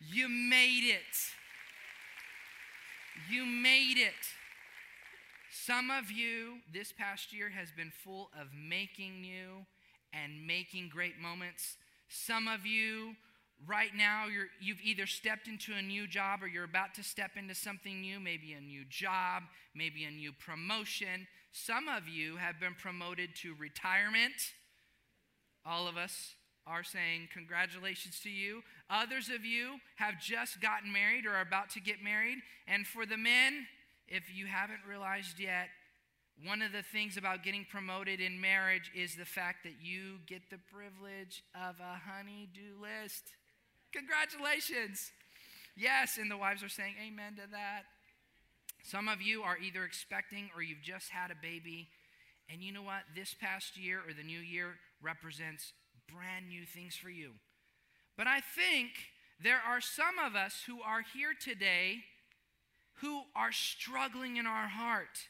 You 0.00 0.28
made 0.28 0.84
it. 0.84 1.16
You 3.30 3.44
made 3.44 3.98
it. 3.98 4.14
Some 5.52 5.90
of 5.90 6.10
you 6.10 6.58
this 6.72 6.92
past 6.92 7.32
year 7.32 7.50
has 7.50 7.70
been 7.70 7.92
full 8.04 8.30
of 8.40 8.48
making 8.54 9.20
new 9.20 9.66
and 10.12 10.46
making 10.46 10.88
great 10.88 11.18
moments. 11.18 11.76
Some 12.08 12.48
of 12.48 12.64
you 12.64 13.14
right 13.68 13.90
now 13.94 14.26
you're, 14.26 14.48
you've 14.60 14.80
either 14.82 15.06
stepped 15.06 15.46
into 15.46 15.72
a 15.74 15.82
new 15.82 16.06
job 16.06 16.42
or 16.42 16.46
you're 16.46 16.64
about 16.64 16.94
to 16.94 17.02
step 17.02 17.32
into 17.36 17.54
something 17.54 18.00
new, 18.00 18.18
maybe 18.18 18.52
a 18.52 18.60
new 18.60 18.84
job, 18.88 19.42
maybe 19.74 20.04
a 20.04 20.10
new 20.10 20.32
promotion. 20.32 21.26
Some 21.52 21.88
of 21.88 22.08
you 22.08 22.36
have 22.36 22.58
been 22.58 22.74
promoted 22.74 23.30
to 23.42 23.54
retirement. 23.58 24.34
All 25.66 25.88
of 25.88 25.96
us 25.96 26.34
are 26.70 26.84
saying 26.84 27.28
congratulations 27.34 28.20
to 28.20 28.30
you. 28.30 28.62
Others 28.88 29.28
of 29.28 29.44
you 29.44 29.80
have 29.96 30.20
just 30.20 30.60
gotten 30.60 30.92
married 30.92 31.26
or 31.26 31.34
are 31.34 31.40
about 31.40 31.70
to 31.70 31.80
get 31.80 32.02
married. 32.02 32.38
And 32.68 32.86
for 32.86 33.04
the 33.04 33.16
men, 33.16 33.66
if 34.06 34.32
you 34.32 34.46
haven't 34.46 34.80
realized 34.88 35.40
yet, 35.40 35.68
one 36.46 36.62
of 36.62 36.72
the 36.72 36.82
things 36.82 37.16
about 37.16 37.42
getting 37.42 37.66
promoted 37.68 38.20
in 38.20 38.40
marriage 38.40 38.90
is 38.94 39.16
the 39.16 39.26
fact 39.26 39.64
that 39.64 39.74
you 39.82 40.18
get 40.26 40.48
the 40.48 40.60
privilege 40.72 41.42
of 41.54 41.74
a 41.80 42.00
honey-do 42.08 42.80
list. 42.80 43.24
Congratulations. 43.92 45.10
Yes, 45.76 46.18
and 46.18 46.30
the 46.30 46.38
wives 46.38 46.62
are 46.62 46.68
saying 46.68 46.94
amen 47.04 47.34
to 47.34 47.50
that. 47.50 47.82
Some 48.82 49.08
of 49.08 49.20
you 49.20 49.42
are 49.42 49.58
either 49.58 49.84
expecting 49.84 50.48
or 50.54 50.62
you've 50.62 50.82
just 50.82 51.10
had 51.10 51.30
a 51.30 51.36
baby. 51.42 51.88
And 52.48 52.62
you 52.62 52.72
know 52.72 52.82
what? 52.82 53.02
This 53.14 53.34
past 53.34 53.76
year 53.76 53.98
or 53.98 54.14
the 54.14 54.24
new 54.24 54.40
year 54.40 54.76
represents 55.02 55.72
brand 56.14 56.48
new 56.48 56.64
things 56.64 56.94
for 56.94 57.10
you. 57.10 57.32
But 58.16 58.26
I 58.26 58.40
think 58.40 58.90
there 59.42 59.60
are 59.66 59.80
some 59.80 60.18
of 60.18 60.34
us 60.34 60.64
who 60.66 60.82
are 60.82 61.02
here 61.14 61.34
today 61.38 62.04
who 63.00 63.22
are 63.34 63.52
struggling 63.52 64.36
in 64.36 64.46
our 64.46 64.68
heart 64.68 65.28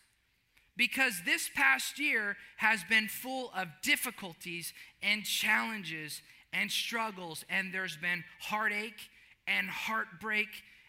because 0.76 1.22
this 1.24 1.50
past 1.54 1.98
year 1.98 2.36
has 2.56 2.82
been 2.84 3.06
full 3.06 3.52
of 3.54 3.68
difficulties 3.82 4.72
and 5.02 5.24
challenges 5.24 6.22
and 6.52 6.70
struggles, 6.70 7.44
and 7.48 7.72
there's 7.72 7.96
been 7.96 8.24
heartache 8.40 9.10
and 9.46 9.68
heartbreak 9.68 10.48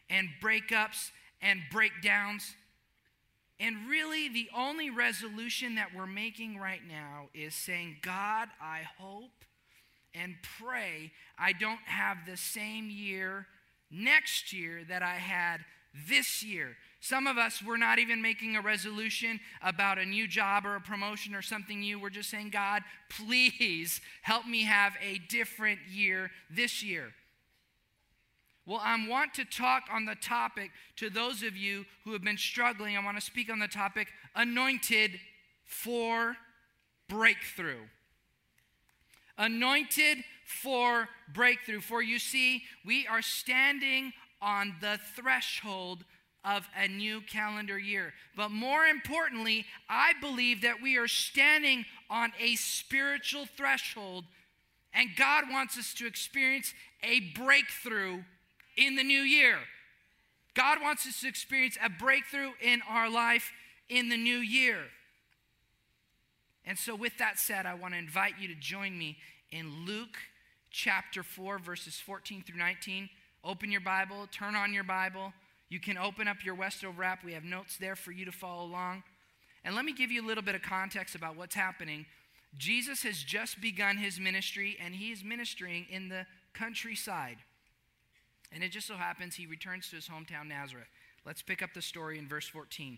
and 0.09 0.29
breakups 0.41 1.11
and 1.41 1.59
breakdowns. 1.71 2.55
And 3.59 3.87
really, 3.89 4.27
the 4.27 4.49
only 4.55 4.89
resolution 4.89 5.75
that 5.75 5.89
we're 5.95 6.07
making 6.07 6.57
right 6.57 6.81
now 6.87 7.29
is 7.33 7.53
saying, 7.53 7.97
God, 8.01 8.49
I 8.59 8.81
hope 8.97 9.40
and 10.13 10.35
pray 10.59 11.11
I 11.37 11.53
don't 11.53 11.79
have 11.85 12.17
the 12.25 12.37
same 12.37 12.89
year 12.89 13.47
next 13.89 14.53
year 14.53 14.81
that 14.87 15.01
I 15.01 15.15
had 15.15 15.61
this 16.07 16.43
year. 16.43 16.77
Some 16.99 17.25
of 17.27 17.37
us, 17.37 17.63
we're 17.65 17.77
not 17.77 17.99
even 17.99 18.21
making 18.21 18.55
a 18.55 18.61
resolution 18.61 19.39
about 19.61 19.97
a 19.97 20.05
new 20.05 20.27
job 20.27 20.65
or 20.65 20.75
a 20.75 20.81
promotion 20.81 21.33
or 21.33 21.41
something 21.41 21.79
new. 21.79 21.99
We're 21.99 22.11
just 22.11 22.29
saying, 22.29 22.51
God, 22.51 22.83
please 23.09 23.99
help 24.21 24.45
me 24.45 24.63
have 24.63 24.93
a 25.01 25.17
different 25.29 25.79
year 25.89 26.29
this 26.49 26.83
year. 26.83 27.11
Well, 28.67 28.79
I 28.81 28.95
want 29.07 29.33
to 29.33 29.45
talk 29.45 29.83
on 29.91 30.05
the 30.05 30.15
topic 30.15 30.69
to 30.97 31.09
those 31.09 31.41
of 31.41 31.57
you 31.57 31.85
who 32.05 32.13
have 32.13 32.23
been 32.23 32.37
struggling. 32.37 32.95
I 32.95 33.03
want 33.03 33.17
to 33.17 33.25
speak 33.25 33.51
on 33.51 33.59
the 33.59 33.67
topic 33.67 34.07
anointed 34.35 35.19
for 35.65 36.37
breakthrough. 37.09 37.81
Anointed 39.41 40.19
for 40.45 41.09
breakthrough. 41.33 41.81
For 41.81 42.03
you 42.03 42.19
see, 42.19 42.61
we 42.85 43.07
are 43.07 43.23
standing 43.23 44.13
on 44.39 44.75
the 44.81 44.99
threshold 45.15 46.05
of 46.45 46.67
a 46.77 46.87
new 46.87 47.21
calendar 47.21 47.79
year. 47.79 48.13
But 48.37 48.51
more 48.51 48.85
importantly, 48.85 49.65
I 49.89 50.13
believe 50.21 50.61
that 50.61 50.79
we 50.79 50.95
are 50.97 51.07
standing 51.07 51.85
on 52.07 52.33
a 52.39 52.55
spiritual 52.55 53.47
threshold, 53.47 54.25
and 54.93 55.09
God 55.15 55.45
wants 55.49 55.75
us 55.75 55.95
to 55.95 56.05
experience 56.05 56.75
a 57.01 57.31
breakthrough 57.33 58.23
in 58.77 58.95
the 58.95 59.03
new 59.03 59.21
year. 59.21 59.57
God 60.53 60.83
wants 60.83 61.07
us 61.07 61.21
to 61.21 61.27
experience 61.27 61.79
a 61.83 61.89
breakthrough 61.89 62.51
in 62.61 62.81
our 62.87 63.09
life 63.09 63.51
in 63.89 64.09
the 64.09 64.17
new 64.17 64.37
year. 64.37 64.83
And 66.71 66.79
so, 66.79 66.95
with 66.95 67.17
that 67.17 67.37
said, 67.37 67.65
I 67.65 67.73
want 67.73 67.95
to 67.95 67.97
invite 67.97 68.35
you 68.39 68.47
to 68.47 68.55
join 68.55 68.97
me 68.97 69.17
in 69.51 69.85
Luke 69.85 70.17
chapter 70.69 71.21
4, 71.21 71.59
verses 71.59 71.95
14 71.97 72.43
through 72.47 72.59
19. 72.59 73.09
Open 73.43 73.73
your 73.73 73.81
Bible, 73.81 74.29
turn 74.31 74.55
on 74.55 74.71
your 74.71 74.85
Bible. 74.85 75.33
You 75.67 75.81
can 75.81 75.97
open 75.97 76.29
up 76.29 76.45
your 76.45 76.55
Westover 76.55 77.03
app. 77.03 77.25
We 77.25 77.33
have 77.33 77.43
notes 77.43 77.75
there 77.75 77.97
for 77.97 78.13
you 78.13 78.23
to 78.23 78.31
follow 78.31 78.63
along. 78.63 79.03
And 79.65 79.75
let 79.75 79.83
me 79.83 79.91
give 79.91 80.11
you 80.11 80.25
a 80.25 80.25
little 80.25 80.45
bit 80.45 80.55
of 80.55 80.61
context 80.61 81.13
about 81.13 81.35
what's 81.35 81.55
happening. 81.55 82.05
Jesus 82.57 83.03
has 83.03 83.17
just 83.21 83.59
begun 83.59 83.97
his 83.97 84.17
ministry, 84.17 84.77
and 84.81 84.95
he 84.95 85.11
is 85.11 85.25
ministering 85.25 85.87
in 85.89 86.07
the 86.07 86.25
countryside. 86.53 87.39
And 88.53 88.63
it 88.63 88.69
just 88.69 88.87
so 88.87 88.95
happens 88.95 89.35
he 89.35 89.45
returns 89.45 89.89
to 89.89 89.97
his 89.97 90.07
hometown, 90.07 90.47
Nazareth. 90.47 90.87
Let's 91.25 91.41
pick 91.41 91.61
up 91.61 91.73
the 91.73 91.81
story 91.81 92.17
in 92.17 92.29
verse 92.29 92.47
14. 92.47 92.97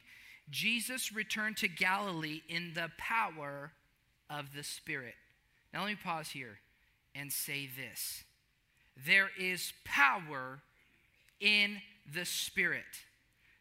Jesus 0.50 1.14
returned 1.14 1.58
to 1.58 1.68
Galilee 1.68 2.42
in 2.50 2.74
the 2.74 2.92
power 2.98 3.72
of 4.30 4.54
the 4.56 4.64
Spirit. 4.64 5.16
Now, 5.74 5.82
let 5.82 5.90
me 5.90 5.96
pause 5.96 6.30
here 6.30 6.60
and 7.16 7.32
say 7.32 7.70
this 7.76 8.24
there 9.06 9.30
is 9.40 9.74
power 9.86 10.60
in 11.40 11.78
the 12.14 12.26
Spirit. 12.26 12.84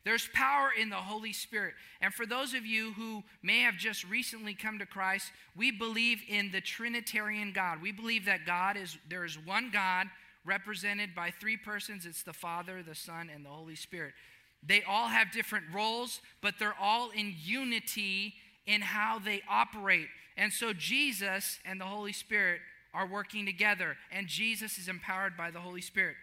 There's 0.04 0.28
power 0.34 0.70
in 0.78 0.90
the 0.90 0.96
Holy 0.96 1.32
Spirit. 1.32 1.74
And 2.00 2.12
for 2.12 2.26
those 2.26 2.54
of 2.54 2.66
you 2.66 2.92
who 2.94 3.22
may 3.42 3.60
have 3.60 3.76
just 3.76 4.04
recently 4.08 4.52
come 4.52 4.80
to 4.80 4.86
Christ, 4.86 5.30
we 5.56 5.70
believe 5.70 6.20
in 6.28 6.50
the 6.50 6.60
Trinitarian 6.60 7.52
God. 7.52 7.80
We 7.80 7.92
believe 7.92 8.24
that 8.24 8.44
God 8.44 8.76
is 8.76 8.98
there 9.08 9.24
is 9.24 9.38
one 9.38 9.70
God 9.72 10.08
represented 10.44 11.14
by 11.14 11.30
three 11.30 11.56
persons. 11.56 12.04
It's 12.04 12.24
the 12.24 12.32
Father, 12.32 12.82
the 12.82 12.96
Son, 12.96 13.30
and 13.32 13.44
the 13.44 13.50
Holy 13.50 13.76
Spirit. 13.76 14.14
They 14.64 14.82
all 14.82 15.08
have 15.08 15.32
different 15.32 15.66
roles, 15.74 16.20
but 16.40 16.54
they're 16.58 16.76
all 16.80 17.10
in 17.10 17.34
unity 17.42 18.34
in 18.66 18.80
how 18.80 19.18
they 19.18 19.42
operate. 19.48 20.08
And 20.36 20.52
so 20.52 20.72
Jesus 20.72 21.58
and 21.64 21.80
the 21.80 21.84
Holy 21.84 22.12
Spirit 22.12 22.60
are 22.94 23.06
working 23.06 23.44
together, 23.46 23.96
and 24.10 24.28
Jesus 24.28 24.78
is 24.78 24.88
empowered 24.88 25.36
by 25.36 25.50
the 25.50 25.60
Holy 25.60 25.80
Spirit 25.80 26.16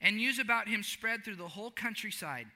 and 0.00 0.16
news 0.16 0.38
about 0.38 0.68
him 0.68 0.82
spread 0.82 1.24
through 1.24 1.36
the 1.36 1.48
whole 1.48 1.70
countryside. 1.70 2.46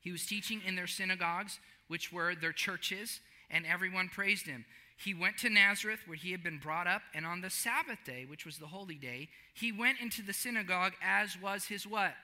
He 0.00 0.12
was 0.12 0.26
teaching 0.26 0.60
in 0.66 0.76
their 0.76 0.86
synagogues, 0.86 1.60
which 1.88 2.12
were 2.12 2.34
their 2.34 2.52
churches, 2.52 3.20
and 3.50 3.64
everyone 3.64 4.08
praised 4.08 4.46
him. 4.46 4.64
He 4.96 5.14
went 5.14 5.38
to 5.38 5.50
Nazareth, 5.50 6.00
where 6.06 6.16
he 6.16 6.32
had 6.32 6.42
been 6.42 6.58
brought 6.58 6.86
up, 6.86 7.02
and 7.14 7.26
on 7.26 7.40
the 7.40 7.50
Sabbath 7.50 7.98
day, 8.04 8.26
which 8.28 8.46
was 8.46 8.58
the 8.58 8.66
holy 8.66 8.94
day, 8.96 9.28
he 9.54 9.72
went 9.72 10.00
into 10.00 10.22
the 10.22 10.32
synagogue 10.32 10.92
as 11.02 11.40
was 11.40 11.66
his 11.66 11.86
what? 11.86 12.14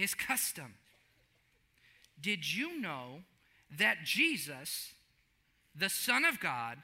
His 0.00 0.14
custom. 0.14 0.76
Did 2.18 2.50
you 2.50 2.80
know 2.80 3.20
that 3.78 3.98
Jesus, 4.02 4.94
the 5.76 5.90
Son 5.90 6.24
of 6.24 6.40
God, 6.40 6.78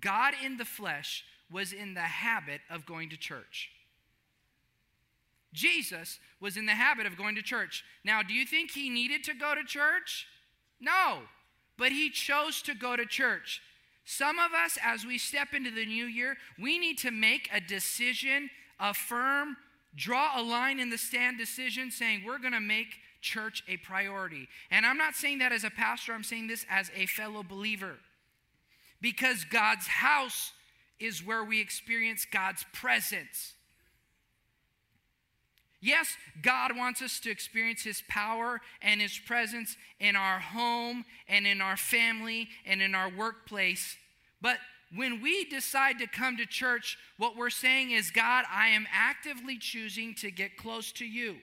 God 0.00 0.34
in 0.40 0.56
the 0.56 0.64
flesh, 0.64 1.24
was 1.50 1.72
in 1.72 1.94
the 1.94 2.02
habit 2.02 2.60
of 2.70 2.86
going 2.86 3.10
to 3.10 3.16
church? 3.16 3.70
Jesus 5.52 6.20
was 6.40 6.56
in 6.56 6.66
the 6.66 6.76
habit 6.76 7.04
of 7.04 7.16
going 7.16 7.34
to 7.34 7.42
church. 7.42 7.82
Now, 8.04 8.22
do 8.22 8.32
you 8.32 8.46
think 8.46 8.70
he 8.70 8.88
needed 8.88 9.24
to 9.24 9.34
go 9.34 9.56
to 9.56 9.64
church? 9.64 10.28
No, 10.80 11.22
but 11.76 11.90
he 11.90 12.10
chose 12.10 12.62
to 12.62 12.76
go 12.76 12.94
to 12.94 13.06
church. 13.06 13.60
Some 14.04 14.38
of 14.38 14.52
us, 14.52 14.78
as 14.84 15.04
we 15.04 15.18
step 15.18 15.48
into 15.52 15.72
the 15.72 15.84
new 15.84 16.06
year, 16.06 16.36
we 16.60 16.78
need 16.78 16.98
to 16.98 17.10
make 17.10 17.50
a 17.52 17.60
decision, 17.60 18.50
a 18.78 18.94
firm, 18.94 19.56
draw 19.94 20.40
a 20.40 20.42
line 20.42 20.78
in 20.78 20.90
the 20.90 20.98
stand 20.98 21.38
decision 21.38 21.90
saying 21.90 22.22
we're 22.24 22.38
going 22.38 22.52
to 22.52 22.60
make 22.60 22.96
church 23.20 23.62
a 23.68 23.76
priority. 23.78 24.48
And 24.70 24.86
I'm 24.86 24.96
not 24.96 25.14
saying 25.14 25.38
that 25.38 25.52
as 25.52 25.64
a 25.64 25.70
pastor, 25.70 26.12
I'm 26.12 26.24
saying 26.24 26.46
this 26.46 26.64
as 26.70 26.90
a 26.94 27.06
fellow 27.06 27.42
believer. 27.42 27.96
Because 29.00 29.44
God's 29.44 29.86
house 29.86 30.52
is 30.98 31.24
where 31.24 31.42
we 31.42 31.60
experience 31.60 32.26
God's 32.30 32.64
presence. 32.72 33.54
Yes, 35.80 36.14
God 36.42 36.76
wants 36.76 37.00
us 37.00 37.18
to 37.20 37.30
experience 37.30 37.82
His 37.82 38.02
power 38.06 38.60
and 38.82 39.00
His 39.00 39.18
presence 39.18 39.76
in 39.98 40.14
our 40.14 40.38
home 40.38 41.06
and 41.26 41.46
in 41.46 41.62
our 41.62 41.78
family 41.78 42.48
and 42.66 42.82
in 42.82 42.94
our 42.94 43.08
workplace. 43.08 43.96
But 44.42 44.58
when 44.94 45.22
we 45.22 45.44
decide 45.44 45.98
to 45.98 46.06
come 46.06 46.36
to 46.36 46.46
church, 46.46 46.98
what 47.16 47.36
we're 47.36 47.50
saying 47.50 47.92
is, 47.92 48.10
God, 48.10 48.44
I 48.50 48.68
am 48.68 48.86
actively 48.92 49.56
choosing 49.58 50.14
to 50.16 50.30
get 50.30 50.56
close 50.56 50.90
to 50.92 51.04
you. 51.04 51.36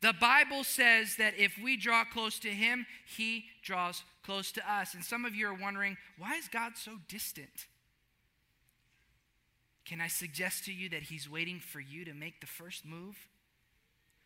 The 0.00 0.12
Bible 0.12 0.64
says 0.64 1.16
that 1.16 1.34
if 1.38 1.56
we 1.62 1.76
draw 1.76 2.04
close 2.04 2.38
to 2.40 2.50
Him, 2.50 2.86
He 3.06 3.46
draws 3.62 4.02
close 4.22 4.52
to 4.52 4.70
us. 4.70 4.92
And 4.92 5.02
some 5.02 5.24
of 5.24 5.34
you 5.34 5.48
are 5.48 5.54
wondering, 5.54 5.96
why 6.18 6.34
is 6.34 6.48
God 6.48 6.72
so 6.76 6.92
distant? 7.08 7.66
can 9.84 10.00
I 10.00 10.08
suggest 10.08 10.64
to 10.64 10.72
you 10.72 10.88
that 10.90 11.04
He's 11.04 11.28
waiting 11.28 11.60
for 11.60 11.80
you 11.80 12.04
to 12.04 12.14
make 12.14 12.40
the 12.40 12.46
first 12.46 12.84
move? 12.84 13.16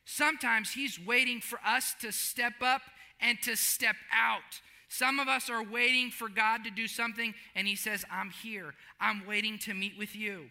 Sometimes 0.05 0.73
He's 0.73 0.99
waiting 1.05 1.41
for 1.41 1.59
us 1.67 1.95
to 2.01 2.13
step 2.13 2.55
up 2.63 2.83
and 3.21 3.41
to 3.43 3.57
step 3.57 3.97
out. 4.13 4.61
Some 4.89 5.19
of 5.19 5.29
us 5.29 5.51
are 5.51 5.63
waiting 5.63 6.11
for 6.11 6.29
God 6.29 6.65
to 6.65 6.71
do 6.71 6.87
something, 6.89 7.35
and 7.55 7.69
He 7.69 7.77
says, 7.77 8.05
I'm 8.11 8.31
here. 8.31 8.75
I'm 9.01 9.27
waiting 9.27 9.59
to 9.61 9.75
meet 9.75 9.99
with 9.99 10.17
you. 10.17 10.51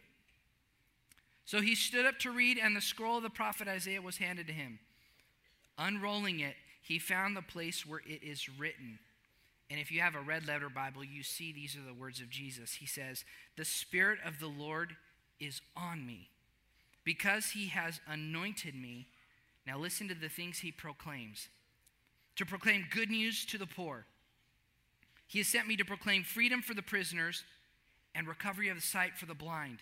So 1.48 1.62
he 1.62 1.75
stood 1.75 2.06
up 2.06 2.19
to 2.19 2.31
read, 2.31 2.60
and 2.62 2.75
the 2.75 2.81
scroll 2.81 3.18
of 3.18 3.24
the 3.24 3.30
prophet 3.30 3.69
Isaiah 3.69 4.01
was 4.01 4.18
handed 4.18 4.48
to 4.48 4.54
him. 4.54 4.80
Unrolling 5.78 6.42
it, 6.42 6.56
he 6.81 7.00
found 7.00 7.38
the 7.38 7.42
place 7.42 7.86
where 7.86 8.01
it 8.06 8.22
is 8.22 8.50
written. 8.50 9.00
And 9.72 9.80
if 9.80 9.89
you 9.89 10.01
have 10.01 10.13
a 10.13 10.19
red 10.19 10.45
letter 10.45 10.68
Bible, 10.68 11.06
you 11.06 11.24
see 11.24 11.54
these 11.54 11.78
are 11.78 11.88
the 11.88 11.94
words 11.94 12.19
of 12.19 12.30
Jesus. 12.30 12.74
He 12.74 12.86
says, 12.86 13.24
The 13.56 13.63
Spirit 13.63 14.19
of 14.25 14.42
the 14.42 14.48
Lord 14.48 14.98
is 15.40 15.62
on 15.78 16.06
me 16.06 16.28
because 17.06 17.51
he 17.51 17.68
has 17.68 18.01
anointed 18.06 18.75
me. 18.75 19.07
Now 19.66 19.78
listen 19.78 20.10
to 20.10 20.16
the 20.16 20.28
things 20.28 20.60
he 20.60 20.74
proclaims 20.74 21.48
to 22.36 22.45
proclaim 22.45 22.88
good 22.92 23.10
news 23.10 23.45
to 23.45 23.57
the 23.57 23.66
poor. 23.66 24.06
He 25.28 25.40
has 25.40 25.48
sent 25.48 25.68
me 25.68 25.76
to 25.76 25.86
proclaim 25.86 26.24
freedom 26.24 26.62
for 26.62 26.74
the 26.74 26.82
prisoners 26.82 27.44
and 28.16 28.28
recovery 28.28 28.70
of 28.70 28.76
the 28.76 28.82
sight 28.82 29.18
for 29.18 29.26
the 29.26 29.36
blind, 29.36 29.80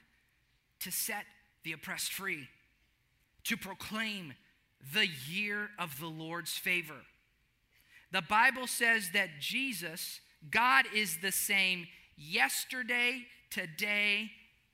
to 0.81 0.91
set 0.91 1.25
the 1.63 1.71
oppressed 1.71 2.11
free, 2.11 2.47
to 3.45 3.55
proclaim 3.55 4.33
the 4.93 5.07
year 5.29 5.69
of 5.79 5.99
the 5.99 6.07
Lord's 6.07 6.53
favor. 6.53 7.05
The 8.11 8.21
Bible 8.21 8.67
says 8.67 9.11
that 9.13 9.39
Jesus, 9.39 10.19
God 10.49 10.85
is 10.93 11.17
the 11.21 11.31
same 11.31 11.87
yesterday, 12.17 13.25
today, 13.49 14.31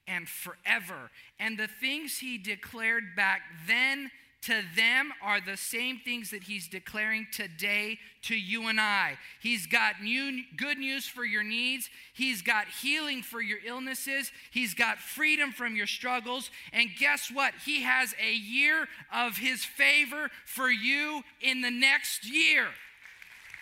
and 0.08 0.28
forever. 0.28 1.12
And 1.40 1.58
the 1.58 1.68
things 1.68 2.18
he 2.18 2.38
declared 2.38 3.16
back 3.16 3.42
then 3.68 4.12
to 4.44 4.64
them 4.76 5.12
are 5.22 5.40
the 5.40 5.56
same 5.56 6.00
things 6.00 6.32
that 6.32 6.44
he's 6.44 6.68
declaring 6.68 7.28
today 7.32 8.00
to 8.24 8.36
you 8.36 8.68
and 8.68 8.82
I. 8.82 9.18
He's 9.40 9.68
got 9.68 10.02
new 10.02 10.42
good 10.58 10.80
news 10.80 11.08
for 11.08 11.24
your 11.24 11.44
needs. 11.44 11.90
He's 12.14 12.42
got 12.42 12.68
healing 12.68 13.22
for 13.22 13.40
your 13.40 13.60
illnesses. 13.66 14.32
He's 14.50 14.74
got 14.74 14.98
freedom 14.98 15.52
from 15.52 15.76
your 15.76 15.86
struggles. 15.86 16.50
And 16.74 16.90
guess 17.00 17.30
what? 17.32 17.54
He 17.66 17.84
has 17.84 18.16
a 18.20 18.34
year 18.34 18.88
of 19.14 19.38
his 19.38 19.64
favor 19.64 20.32
for 20.46 20.72
you 20.72 21.22
in 21.42 21.62
the 21.62 21.72
next 21.72 22.28
year. 22.28 22.68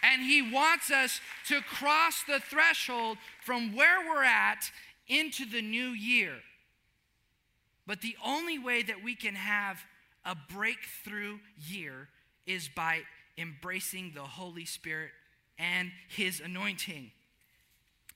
And 0.02 0.22
he 0.22 0.42
wants 0.42 0.92
us 0.92 1.20
to 1.48 1.60
cross 1.60 2.24
the 2.24 2.40
threshold 2.40 3.18
from 3.44 3.76
where 3.76 4.00
we're 4.08 4.24
at 4.24 4.72
into 5.10 5.46
the 5.46 5.62
new 5.62 5.90
year. 5.90 6.36
But 7.86 8.00
the 8.00 8.16
only 8.24 8.58
way 8.58 8.82
that 8.84 9.04
we 9.04 9.16
can 9.16 9.36
have 9.36 9.84
a 10.26 10.36
breakthrough 10.54 11.40
year 11.58 12.10
is 12.46 12.70
by 12.70 13.02
embracing 13.38 14.12
the 14.14 14.22
Holy 14.22 14.66
Spirit 14.66 15.12
and 15.58 15.92
His 16.10 16.40
anointing. 16.40 17.12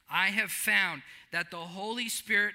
I 0.09 0.27
have 0.27 0.51
found 0.51 1.01
that 1.31 1.51
the 1.51 1.57
Holy 1.57 2.09
Spirit 2.09 2.53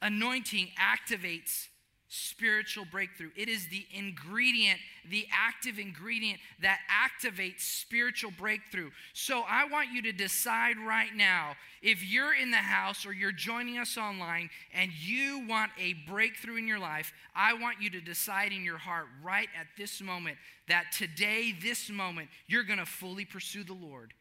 anointing 0.00 0.68
activates 0.78 1.68
spiritual 2.14 2.84
breakthrough. 2.84 3.30
It 3.36 3.48
is 3.48 3.66
the 3.68 3.84
ingredient, 3.92 4.78
the 5.10 5.26
active 5.32 5.78
ingredient 5.78 6.38
that 6.62 6.78
activates 6.88 7.60
spiritual 7.60 8.30
breakthrough. 8.30 8.90
So 9.12 9.42
I 9.48 9.66
want 9.66 9.90
you 9.92 10.00
to 10.02 10.12
decide 10.12 10.76
right 10.78 11.14
now 11.14 11.54
if 11.82 12.04
you're 12.04 12.34
in 12.34 12.50
the 12.50 12.56
house 12.56 13.04
or 13.04 13.12
you're 13.12 13.32
joining 13.32 13.78
us 13.78 13.98
online 13.98 14.48
and 14.72 14.90
you 14.92 15.44
want 15.48 15.72
a 15.78 15.94
breakthrough 16.08 16.56
in 16.56 16.68
your 16.68 16.78
life, 16.78 17.12
I 17.34 17.54
want 17.54 17.82
you 17.82 17.90
to 17.90 18.00
decide 18.00 18.52
in 18.52 18.64
your 18.64 18.78
heart 18.78 19.06
right 19.22 19.48
at 19.58 19.66
this 19.76 20.00
moment 20.00 20.38
that 20.68 20.92
today, 20.96 21.54
this 21.62 21.90
moment, 21.90 22.28
you're 22.46 22.62
going 22.62 22.78
to 22.78 22.86
fully 22.86 23.24
pursue 23.24 23.64
the 23.64 23.74
Lord. 23.74 24.14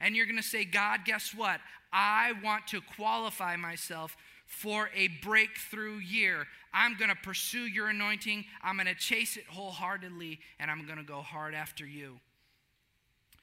And 0.00 0.16
you're 0.16 0.26
going 0.26 0.36
to 0.36 0.42
say, 0.42 0.64
God, 0.64 1.00
guess 1.04 1.32
what? 1.34 1.60
I 1.92 2.32
want 2.42 2.66
to 2.68 2.80
qualify 2.96 3.54
myself 3.56 4.16
for 4.52 4.90
a 4.94 5.08
breakthrough 5.22 5.96
year. 5.96 6.46
I'm 6.74 6.96
going 6.96 7.08
to 7.08 7.16
pursue 7.16 7.66
your 7.66 7.88
anointing. 7.88 8.44
I'm 8.62 8.76
going 8.76 8.86
to 8.86 8.94
chase 8.94 9.36
it 9.36 9.44
wholeheartedly, 9.48 10.38
and 10.60 10.70
I'm 10.70 10.84
going 10.84 10.98
to 10.98 11.04
go 11.04 11.22
hard 11.22 11.54
after 11.54 11.86
you. 11.86 12.20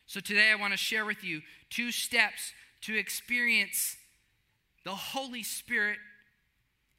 So 0.06 0.20
today 0.20 0.52
I 0.52 0.56
want 0.56 0.72
to 0.72 0.78
share 0.78 1.06
with 1.06 1.24
you 1.24 1.42
two 1.70 1.92
steps 1.92 2.54
to 2.82 2.96
experience 2.96 3.98
the 4.86 4.92
Holy 4.92 5.44
Spirit 5.44 5.98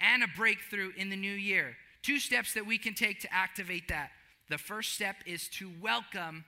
and 0.00 0.22
a 0.22 0.28
breakthrough 0.36 0.90
in 0.96 1.08
the 1.08 1.16
new 1.16 1.32
year. 1.32 1.76
Two 2.02 2.18
steps 2.18 2.52
that 2.54 2.66
we 2.66 2.78
can 2.78 2.94
take 2.94 3.20
to 3.20 3.32
activate 3.32 3.88
that. 3.88 4.10
The 4.48 4.58
first 4.58 4.92
step 4.92 5.16
is 5.24 5.48
to 5.50 5.70
welcome 5.80 6.44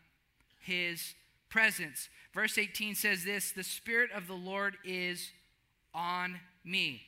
his 0.59 1.15
presence. 1.49 2.09
Verse 2.35 2.59
18 2.59 2.97
says 2.97 3.25
this 3.25 3.53
The 3.53 3.63
Spirit 3.63 4.11
of 4.11 4.27
the 4.27 4.35
Lord 4.35 4.77
is 4.85 5.31
on 5.95 6.41
me. 6.65 7.03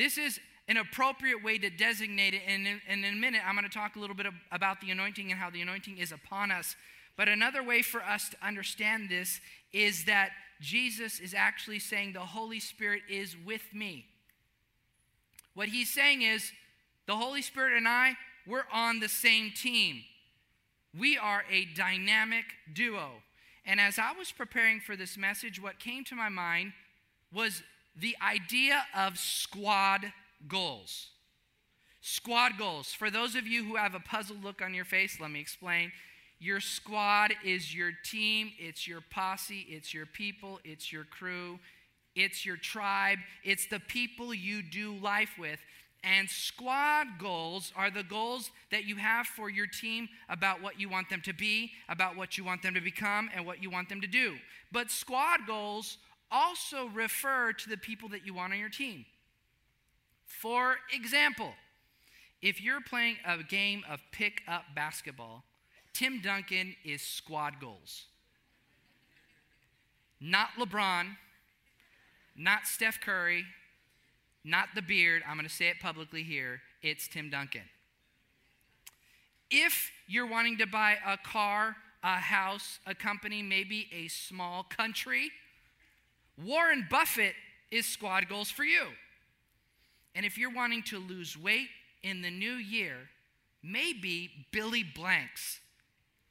This 0.00 0.16
is 0.16 0.40
an 0.66 0.78
appropriate 0.78 1.44
way 1.44 1.58
to 1.58 1.68
designate 1.68 2.32
it. 2.32 2.40
And 2.46 2.66
in, 2.66 2.80
and 2.88 3.04
in 3.04 3.12
a 3.12 3.16
minute, 3.18 3.42
I'm 3.46 3.54
going 3.54 3.68
to 3.68 3.70
talk 3.70 3.96
a 3.96 3.98
little 3.98 4.16
bit 4.16 4.28
about 4.50 4.80
the 4.80 4.90
anointing 4.90 5.30
and 5.30 5.38
how 5.38 5.50
the 5.50 5.60
anointing 5.60 5.98
is 5.98 6.10
upon 6.10 6.50
us. 6.50 6.74
But 7.18 7.28
another 7.28 7.62
way 7.62 7.82
for 7.82 8.02
us 8.02 8.30
to 8.30 8.36
understand 8.42 9.10
this 9.10 9.42
is 9.74 10.06
that 10.06 10.30
Jesus 10.58 11.20
is 11.20 11.34
actually 11.34 11.80
saying 11.80 12.14
the 12.14 12.20
Holy 12.20 12.60
Spirit 12.60 13.02
is 13.10 13.36
with 13.44 13.74
me. 13.74 14.06
What 15.52 15.68
he's 15.68 15.92
saying 15.92 16.22
is 16.22 16.50
the 17.06 17.16
Holy 17.16 17.42
Spirit 17.42 17.76
and 17.76 17.86
I, 17.86 18.14
we're 18.46 18.64
on 18.72 19.00
the 19.00 19.08
same 19.08 19.50
team. 19.54 20.00
We 20.98 21.18
are 21.18 21.44
a 21.52 21.66
dynamic 21.76 22.46
duo. 22.72 23.10
And 23.66 23.78
as 23.78 23.98
I 23.98 24.12
was 24.18 24.32
preparing 24.32 24.80
for 24.80 24.96
this 24.96 25.18
message, 25.18 25.60
what 25.60 25.78
came 25.78 26.04
to 26.04 26.14
my 26.14 26.30
mind 26.30 26.72
was 27.34 27.62
the 28.00 28.16
idea 28.22 28.84
of 28.96 29.18
squad 29.18 30.12
goals. 30.48 31.08
Squad 32.00 32.52
goals. 32.58 32.92
For 32.92 33.10
those 33.10 33.34
of 33.34 33.46
you 33.46 33.64
who 33.64 33.76
have 33.76 33.94
a 33.94 34.00
puzzled 34.00 34.42
look 34.42 34.62
on 34.62 34.72
your 34.72 34.86
face, 34.86 35.18
let 35.20 35.30
me 35.30 35.40
explain. 35.40 35.92
Your 36.38 36.60
squad 36.60 37.34
is 37.44 37.74
your 37.74 37.90
team, 38.02 38.52
it's 38.58 38.88
your 38.88 39.02
posse, 39.10 39.66
it's 39.68 39.92
your 39.92 40.06
people, 40.06 40.58
it's 40.64 40.90
your 40.90 41.04
crew, 41.04 41.58
it's 42.16 42.46
your 42.46 42.56
tribe, 42.56 43.18
it's 43.44 43.66
the 43.66 43.80
people 43.80 44.32
you 44.32 44.62
do 44.62 44.94
life 44.94 45.34
with. 45.38 45.58
And 46.02 46.30
squad 46.30 47.18
goals 47.18 47.74
are 47.76 47.90
the 47.90 48.02
goals 48.02 48.50
that 48.70 48.84
you 48.84 48.96
have 48.96 49.26
for 49.26 49.50
your 49.50 49.66
team 49.66 50.08
about 50.30 50.62
what 50.62 50.80
you 50.80 50.88
want 50.88 51.10
them 51.10 51.20
to 51.26 51.34
be, 51.34 51.72
about 51.90 52.16
what 52.16 52.38
you 52.38 52.44
want 52.44 52.62
them 52.62 52.72
to 52.72 52.80
become, 52.80 53.28
and 53.34 53.44
what 53.44 53.62
you 53.62 53.68
want 53.68 53.90
them 53.90 54.00
to 54.00 54.06
do. 54.06 54.36
But 54.72 54.90
squad 54.90 55.40
goals 55.46 55.98
also 56.30 56.86
refer 56.86 57.52
to 57.52 57.68
the 57.68 57.76
people 57.76 58.08
that 58.10 58.24
you 58.24 58.34
want 58.34 58.52
on 58.52 58.58
your 58.58 58.68
team. 58.68 59.04
For 60.24 60.76
example, 60.92 61.54
if 62.40 62.62
you're 62.62 62.80
playing 62.80 63.16
a 63.26 63.42
game 63.42 63.82
of 63.88 64.00
pick 64.12 64.42
up 64.48 64.64
basketball, 64.74 65.44
Tim 65.92 66.20
Duncan 66.20 66.76
is 66.84 67.02
squad 67.02 67.60
goals. 67.60 68.06
Not 70.20 70.50
LeBron, 70.58 71.16
not 72.36 72.66
Steph 72.66 73.00
Curry, 73.00 73.44
not 74.44 74.68
the 74.74 74.82
beard. 74.82 75.22
I'm 75.28 75.36
going 75.36 75.48
to 75.48 75.54
say 75.54 75.68
it 75.68 75.80
publicly 75.80 76.22
here. 76.22 76.60
It's 76.82 77.08
Tim 77.08 77.30
Duncan. 77.30 77.62
If 79.50 79.90
you're 80.06 80.26
wanting 80.26 80.58
to 80.58 80.66
buy 80.66 80.96
a 81.06 81.18
car, 81.18 81.76
a 82.02 82.16
house, 82.16 82.78
a 82.86 82.94
company, 82.94 83.42
maybe 83.42 83.88
a 83.92 84.08
small 84.08 84.62
country, 84.62 85.30
Warren 86.44 86.86
Buffett 86.90 87.34
is 87.70 87.86
squad 87.86 88.28
goals 88.28 88.50
for 88.50 88.64
you. 88.64 88.86
And 90.14 90.26
if 90.26 90.38
you're 90.38 90.52
wanting 90.52 90.82
to 90.84 90.98
lose 90.98 91.36
weight 91.36 91.68
in 92.02 92.22
the 92.22 92.30
new 92.30 92.54
year, 92.54 92.96
maybe 93.62 94.30
Billy 94.50 94.82
Blanks 94.82 95.60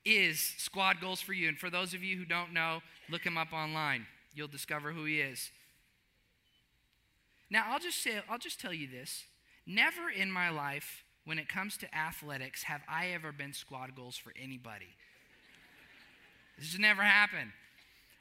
is 0.03 0.39
squad 0.57 0.99
goals 0.99 1.21
for 1.21 1.33
you. 1.33 1.47
And 1.47 1.57
for 1.57 1.69
those 1.69 1.93
of 1.93 2.03
you 2.03 2.17
who 2.17 2.25
don't 2.25 2.53
know, 2.53 2.81
look 3.09 3.23
him 3.23 3.37
up 3.37 3.53
online. 3.53 4.05
You'll 4.33 4.47
discover 4.47 4.91
who 4.91 5.05
he 5.05 5.19
is. 5.21 5.51
Now, 7.49 7.65
I'll 7.69 7.79
just 7.79 8.03
say 8.03 8.21
I'll 8.29 8.37
just 8.37 8.59
tell 8.59 8.73
you 8.73 8.87
this. 8.87 9.25
Never 9.65 10.09
in 10.09 10.31
my 10.31 10.49
life 10.49 11.03
when 11.25 11.39
it 11.39 11.47
comes 11.47 11.77
to 11.77 11.95
athletics 11.95 12.63
have 12.63 12.81
I 12.87 13.07
ever 13.09 13.31
been 13.31 13.53
squad 13.53 13.95
goals 13.95 14.17
for 14.17 14.33
anybody. 14.41 14.95
this 16.57 16.71
has 16.71 16.79
never 16.79 17.03
happened. 17.03 17.51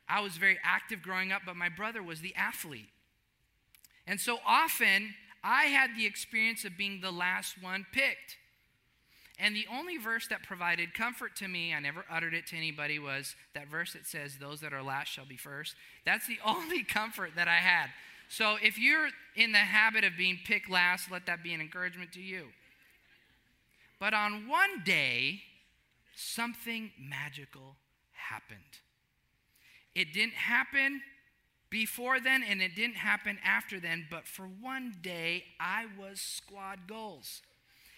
I 0.09 0.21
was 0.21 0.37
very 0.37 0.59
active 0.65 1.03
growing 1.03 1.33
up, 1.33 1.43
but 1.45 1.57
my 1.57 1.69
brother 1.69 2.03
was 2.03 2.21
the 2.21 2.35
athlete. 2.35 2.89
And 4.07 4.21
so 4.21 4.39
often, 4.47 5.15
I 5.45 5.65
had 5.65 5.91
the 5.97 6.07
experience 6.07 6.65
of 6.65 6.77
being 6.77 7.01
the 7.01 7.11
last 7.11 7.63
one 7.63 7.87
picked. 7.93 8.37
And 9.39 9.55
the 9.55 9.67
only 9.73 9.99
verse 9.99 10.27
that 10.29 10.43
provided 10.43 10.95
comfort 10.95 11.37
to 11.37 11.47
me, 11.47 11.73
I 11.73 11.79
never 11.79 12.05
uttered 12.11 12.35
it 12.35 12.47
to 12.49 12.57
anybody, 12.57 12.99
was 12.99 13.37
that 13.55 13.69
verse 13.69 13.93
that 13.93 14.07
says, 14.07 14.39
Those 14.39 14.61
that 14.61 14.73
are 14.73 14.83
last 14.83 15.09
shall 15.09 15.27
be 15.27 15.37
first. 15.37 15.75
That's 16.05 16.27
the 16.27 16.39
only 16.45 16.83
comfort 16.83 17.33
that 17.37 17.47
I 17.47 17.57
had. 17.57 17.91
So 18.29 18.57
if 18.63 18.79
you're 18.79 19.09
in 19.37 19.53
the 19.53 19.59
habit 19.59 20.05
of 20.05 20.17
being 20.17 20.39
picked 20.45 20.69
last, 20.69 21.11
let 21.11 21.27
that 21.27 21.43
be 21.43 21.55
an 21.55 21.61
encouragement 21.61 22.13
to 22.13 22.21
you. 22.21 22.47
But 24.01 24.13
on 24.13 24.49
one 24.49 24.83
day, 24.85 25.41
something 26.15 26.91
magical 26.99 27.77
happened. 28.13 28.59
It 29.99 30.13
didn't 30.13 30.35
happen 30.35 31.03
before 31.71 32.21
then 32.21 32.45
and 32.49 32.63
it 32.63 32.77
didn't 32.77 32.95
happen 32.95 33.37
after 33.45 33.81
then, 33.81 34.07
but 34.09 34.29
for 34.29 34.45
one 34.45 34.95
day, 35.03 35.43
I 35.59 35.87
was 35.99 36.21
squad 36.21 36.87
goals. 36.87 37.43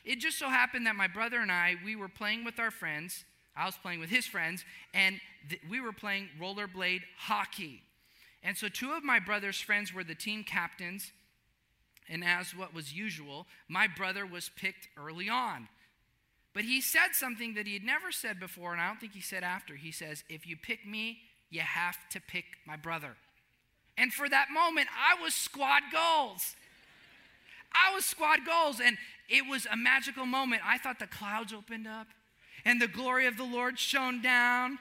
It 0.03 0.19
just 0.19 0.39
so 0.39 0.49
happened 0.49 0.87
that 0.87 0.97
my 0.97 1.09
brother 1.09 1.41
and 1.41 1.53
I, 1.53 1.77
we 1.85 1.97
were 1.97 2.09
playing 2.09 2.43
with 2.43 2.59
our 2.59 2.71
friends. 2.71 3.27
I 3.55 3.67
was 3.67 3.77
playing 3.77 4.01
with 4.01 4.09
his 4.09 4.25
friends, 4.25 4.65
and 4.95 5.21
th- 5.51 5.61
we 5.69 5.79
were 5.83 5.93
playing 5.93 6.31
rollerblade 6.41 7.03
hockey. 7.19 7.83
And 8.43 8.57
so, 8.57 8.69
two 8.69 8.93
of 8.93 9.05
my 9.05 9.21
brother's 9.21 9.61
friends 9.61 9.93
were 9.93 10.05
the 10.05 10.15
team 10.15 10.43
captains, 10.43 11.13
and 12.09 12.25
as 12.25 12.57
what 12.57 12.73
was 12.73 12.95
usual, 12.95 13.47
my 13.69 13.87
brother 13.87 14.25
was 14.25 14.51
picked 14.57 14.89
early 14.97 15.29
on. 15.29 15.69
But 16.55 16.65
he 16.65 16.81
said 16.81 17.09
something 17.13 17.53
that 17.55 17.67
he 17.67 17.75
had 17.75 17.85
never 17.85 18.11
said 18.11 18.41
before, 18.41 18.73
and 18.73 18.81
I 18.81 18.87
don't 18.87 18.99
think 18.99 19.13
he 19.13 19.21
said 19.21 19.43
after. 19.43 19.77
He 19.77 19.93
says, 19.93 20.25
If 20.31 20.47
you 20.47 20.57
pick 20.57 20.87
me, 20.87 21.19
you 21.51 21.61
have 21.61 21.97
to 22.11 22.21
pick 22.21 22.45
my 22.67 22.77
brother. 22.77 23.17
And 23.99 24.13
for 24.13 24.29
that 24.29 24.49
moment, 24.51 24.89
I 24.97 25.23
was 25.23 25.35
squad 25.35 25.83
goals. 25.93 26.55
I 27.73 27.95
was 27.95 28.05
squad 28.05 28.41
goals, 28.47 28.81
and 28.81 28.97
it 29.29 29.47
was 29.49 29.67
a 29.71 29.77
magical 29.77 30.27
moment. 30.27 30.63
I 30.65 30.79
thought 30.79 30.99
the 30.99 31.07
clouds 31.07 31.53
opened 31.53 31.87
up, 31.87 32.09
and 32.65 32.81
the 32.81 32.89
glory 32.89 33.27
of 33.27 33.37
the 33.37 33.45
Lord 33.45 33.79
shone 33.79 34.23
down, 34.23 34.79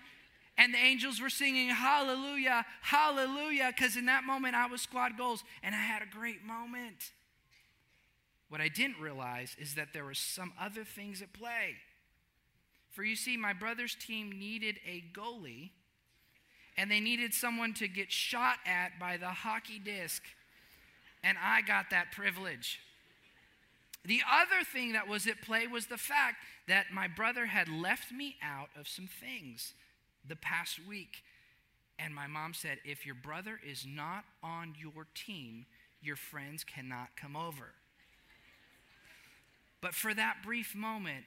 and 0.58 0.74
the 0.74 0.78
angels 0.78 1.22
were 1.22 1.30
singing 1.30 1.70
hallelujah, 1.70 2.66
hallelujah, 2.82 3.72
because 3.76 3.96
in 3.96 4.06
that 4.06 4.24
moment 4.24 4.56
I 4.56 4.68
was 4.68 4.82
squad 4.82 5.18
goals, 5.18 5.44
and 5.64 5.76
I 5.76 5.80
had 5.80 6.02
a 6.02 6.06
great 6.06 6.44
moment. 6.44 7.12
What 8.50 8.62
I 8.62 8.68
didn't 8.68 9.00
realize 9.00 9.56
is 9.60 9.76
that 9.76 9.94
there 9.94 10.04
were 10.04 10.16
some 10.16 10.54
other 10.60 10.84
things 10.84 11.22
at 11.22 11.34
play. 11.34 11.76
For 12.90 13.04
you 13.04 13.16
see, 13.16 13.38
my 13.38 13.54
brother's 13.54 13.96
team 13.96 14.32
needed 14.32 14.80
a 14.86 15.04
goalie, 15.14 15.70
and 16.80 16.90
they 16.90 17.02
needed 17.02 17.34
someone 17.34 17.74
to 17.74 17.90
get 17.90 18.10
shot 18.10 18.56
at 18.66 18.98
by 18.98 19.18
the 19.18 19.28
hockey 19.28 19.80
disc. 19.80 20.24
And 21.26 21.38
I 21.38 21.62
got 21.62 21.90
that 21.92 22.14
privilege. 22.14 22.80
The 24.06 24.22
other 24.32 24.64
thing 24.64 24.94
that 24.94 25.06
was 25.06 25.28
at 25.28 25.42
play 25.42 25.68
was 25.68 25.88
the 25.88 25.98
fact 25.98 26.38
that 26.70 26.86
my 26.94 27.10
brother 27.10 27.48
had 27.48 27.68
left 27.68 28.14
me 28.14 28.38
out 28.42 28.70
of 28.80 28.88
some 28.88 29.10
things 29.10 29.74
the 30.26 30.38
past 30.38 30.80
week. 30.88 31.18
And 32.00 32.16
my 32.16 32.28
mom 32.28 32.54
said, 32.54 32.78
if 32.86 33.06
your 33.06 33.16
brother 33.16 33.60
is 33.68 33.86
not 33.86 34.24
on 34.42 34.74
your 34.80 35.06
team, 35.14 35.66
your 36.02 36.16
friends 36.16 36.64
cannot 36.64 37.10
come 37.18 37.36
over. 37.36 37.74
But 39.82 39.94
for 39.94 40.14
that 40.14 40.38
brief 40.46 40.74
moment, 40.74 41.26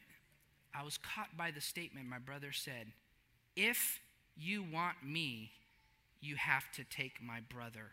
I 0.75 0.83
was 0.83 0.97
caught 0.97 1.37
by 1.37 1.51
the 1.51 1.61
statement 1.61 2.09
my 2.09 2.19
brother 2.19 2.53
said 2.53 2.87
If 3.55 4.01
you 4.37 4.63
want 4.63 4.97
me, 5.05 5.51
you 6.21 6.37
have 6.37 6.71
to 6.73 6.85
take 6.85 7.23
my 7.23 7.41
brother. 7.41 7.91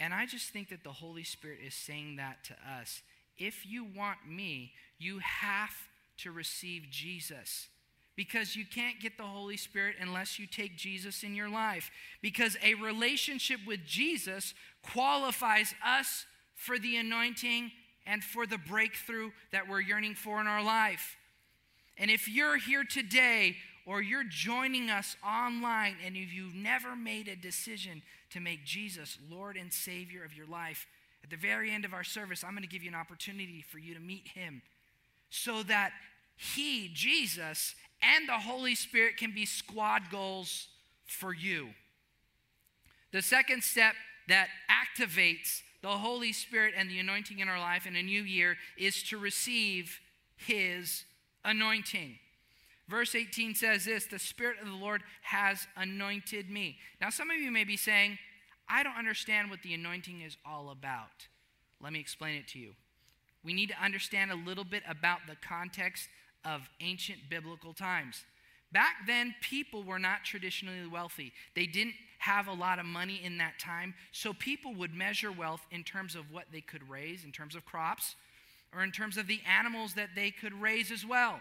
And 0.00 0.12
I 0.14 0.26
just 0.26 0.50
think 0.50 0.70
that 0.70 0.84
the 0.84 0.92
Holy 0.92 1.24
Spirit 1.24 1.58
is 1.64 1.74
saying 1.74 2.16
that 2.16 2.44
to 2.44 2.54
us. 2.80 3.02
If 3.38 3.66
you 3.66 3.84
want 3.84 4.18
me, 4.28 4.72
you 4.98 5.18
have 5.18 5.74
to 6.18 6.32
receive 6.32 6.86
Jesus. 6.90 7.68
Because 8.14 8.56
you 8.56 8.64
can't 8.66 9.00
get 9.00 9.16
the 9.16 9.24
Holy 9.24 9.56
Spirit 9.56 9.96
unless 10.00 10.38
you 10.38 10.46
take 10.46 10.76
Jesus 10.76 11.22
in 11.22 11.34
your 11.34 11.48
life. 11.48 11.90
Because 12.20 12.56
a 12.62 12.74
relationship 12.74 13.60
with 13.66 13.84
Jesus 13.86 14.54
qualifies 14.82 15.74
us 15.84 16.26
for 16.54 16.78
the 16.78 16.96
anointing 16.96 17.72
and 18.06 18.22
for 18.22 18.46
the 18.46 18.58
breakthrough 18.58 19.30
that 19.50 19.68
we're 19.68 19.80
yearning 19.80 20.14
for 20.14 20.40
in 20.40 20.46
our 20.46 20.62
life. 20.62 21.16
And 21.96 22.10
if 22.10 22.28
you're 22.28 22.58
here 22.58 22.84
today 22.84 23.56
or 23.86 24.02
you're 24.02 24.24
joining 24.24 24.90
us 24.90 25.16
online 25.26 25.96
and 26.04 26.16
if 26.16 26.32
you've 26.32 26.54
never 26.54 26.94
made 26.94 27.28
a 27.28 27.36
decision 27.36 28.02
to 28.30 28.40
make 28.40 28.64
Jesus 28.64 29.18
Lord 29.30 29.56
and 29.56 29.72
Savior 29.72 30.24
of 30.24 30.34
your 30.34 30.46
life, 30.46 30.86
at 31.24 31.30
the 31.30 31.36
very 31.36 31.70
end 31.70 31.84
of 31.84 31.94
our 31.94 32.04
service, 32.04 32.42
I'm 32.42 32.52
going 32.52 32.62
to 32.62 32.68
give 32.68 32.82
you 32.82 32.88
an 32.88 32.94
opportunity 32.94 33.64
for 33.68 33.78
you 33.78 33.94
to 33.94 34.00
meet 34.00 34.28
Him 34.34 34.62
so 35.30 35.62
that 35.64 35.92
He, 36.36 36.90
Jesus, 36.92 37.74
and 38.02 38.28
the 38.28 38.38
Holy 38.38 38.74
Spirit 38.74 39.16
can 39.16 39.32
be 39.32 39.46
squad 39.46 40.10
goals 40.10 40.68
for 41.06 41.32
you. 41.32 41.68
The 43.12 43.22
second 43.22 43.62
step 43.62 43.94
that 44.28 44.48
activates 44.70 45.62
the 45.82 45.88
Holy 45.88 46.32
Spirit 46.32 46.74
and 46.76 46.90
the 46.90 46.98
anointing 46.98 47.40
in 47.40 47.48
our 47.48 47.58
life 47.58 47.86
in 47.86 47.96
a 47.96 48.02
new 48.02 48.22
year 48.22 48.56
is 48.76 49.02
to 49.04 49.18
receive 49.18 50.00
His 50.36 51.04
anointing. 51.44 52.18
Verse 52.92 53.14
18 53.14 53.54
says 53.54 53.86
this 53.86 54.04
The 54.04 54.18
Spirit 54.18 54.58
of 54.60 54.68
the 54.68 54.74
Lord 54.74 55.02
has 55.22 55.66
anointed 55.78 56.50
me. 56.50 56.76
Now, 57.00 57.08
some 57.08 57.30
of 57.30 57.38
you 57.38 57.50
may 57.50 57.64
be 57.64 57.78
saying, 57.78 58.18
I 58.68 58.82
don't 58.82 58.98
understand 58.98 59.48
what 59.48 59.62
the 59.62 59.72
anointing 59.72 60.20
is 60.20 60.36
all 60.44 60.68
about. 60.68 61.26
Let 61.82 61.94
me 61.94 62.00
explain 62.00 62.36
it 62.36 62.46
to 62.48 62.58
you. 62.58 62.72
We 63.42 63.54
need 63.54 63.70
to 63.70 63.82
understand 63.82 64.30
a 64.30 64.34
little 64.34 64.62
bit 64.62 64.82
about 64.86 65.20
the 65.26 65.36
context 65.36 66.10
of 66.44 66.68
ancient 66.82 67.30
biblical 67.30 67.72
times. 67.72 68.24
Back 68.72 69.06
then, 69.06 69.34
people 69.40 69.82
were 69.82 69.98
not 69.98 70.24
traditionally 70.24 70.86
wealthy. 70.86 71.32
They 71.56 71.66
didn't 71.66 71.94
have 72.18 72.46
a 72.46 72.52
lot 72.52 72.78
of 72.78 72.84
money 72.84 73.22
in 73.24 73.38
that 73.38 73.58
time. 73.58 73.94
So 74.12 74.34
people 74.34 74.74
would 74.74 74.92
measure 74.94 75.32
wealth 75.32 75.64
in 75.70 75.82
terms 75.82 76.14
of 76.14 76.30
what 76.30 76.44
they 76.52 76.60
could 76.60 76.86
raise, 76.90 77.24
in 77.24 77.32
terms 77.32 77.54
of 77.54 77.64
crops, 77.64 78.16
or 78.74 78.84
in 78.84 78.92
terms 78.92 79.16
of 79.16 79.26
the 79.26 79.40
animals 79.48 79.94
that 79.94 80.10
they 80.14 80.30
could 80.30 80.52
raise 80.60 80.90
as 80.90 81.06
well. 81.06 81.40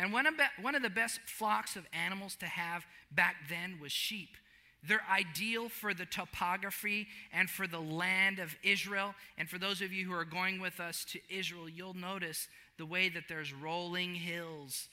And 0.00 0.12
one 0.12 0.26
of, 0.26 0.34
one 0.60 0.74
of 0.74 0.82
the 0.82 0.90
best 0.90 1.20
flocks 1.26 1.76
of 1.76 1.84
animals 1.92 2.34
to 2.36 2.46
have 2.46 2.84
back 3.12 3.36
then 3.48 3.78
was 3.80 3.92
sheep. 3.92 4.36
They're 4.82 5.04
ideal 5.10 5.68
for 5.68 5.92
the 5.92 6.06
topography 6.06 7.06
and 7.32 7.50
for 7.50 7.66
the 7.66 7.80
land 7.80 8.38
of 8.38 8.56
Israel. 8.62 9.14
And 9.36 9.48
for 9.48 9.58
those 9.58 9.82
of 9.82 9.92
you 9.92 10.06
who 10.06 10.14
are 10.14 10.24
going 10.24 10.58
with 10.58 10.80
us 10.80 11.04
to 11.10 11.20
Israel, 11.28 11.68
you'll 11.68 11.94
notice 11.94 12.48
the 12.78 12.86
way 12.86 13.10
that 13.10 13.24
there's 13.28 13.52
rolling 13.52 14.14
hills 14.14 14.88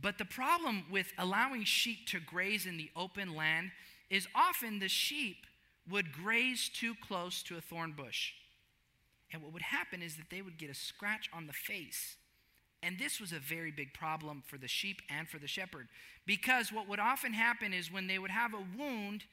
but 0.00 0.18
the 0.18 0.24
problem 0.24 0.84
with 0.90 1.12
allowing 1.18 1.64
sheep 1.64 2.06
to 2.08 2.20
graze 2.20 2.66
in 2.66 2.76
the 2.76 2.90
open 2.94 3.34
land 3.34 3.70
is 4.10 4.28
often 4.34 4.78
the 4.78 4.88
sheep 4.88 5.46
would 5.88 6.12
graze 6.12 6.68
too 6.68 6.94
close 7.06 7.42
to 7.44 7.56
a 7.56 7.60
thorn 7.60 7.92
bush. 7.92 8.32
And 9.32 9.42
what 9.42 9.52
would 9.52 9.62
happen 9.62 10.02
is 10.02 10.16
that 10.16 10.30
they 10.30 10.42
would 10.42 10.58
get 10.58 10.70
a 10.70 10.74
scratch 10.74 11.30
on 11.32 11.46
the 11.46 11.52
face. 11.52 12.16
And 12.86 13.00
this 13.00 13.20
was 13.20 13.32
a 13.32 13.40
very 13.40 13.72
big 13.72 13.92
problem 13.92 14.44
for 14.46 14.58
the 14.58 14.68
sheep 14.68 15.02
and 15.10 15.28
for 15.28 15.38
the 15.38 15.48
shepherd. 15.48 15.88
Because 16.24 16.72
what 16.72 16.88
would 16.88 17.00
often 17.00 17.32
happen 17.32 17.72
is 17.72 17.92
when 17.92 18.06
they 18.06 18.16
would 18.16 18.30
have 18.30 18.54
a 18.54 18.64
wound, 18.78 19.24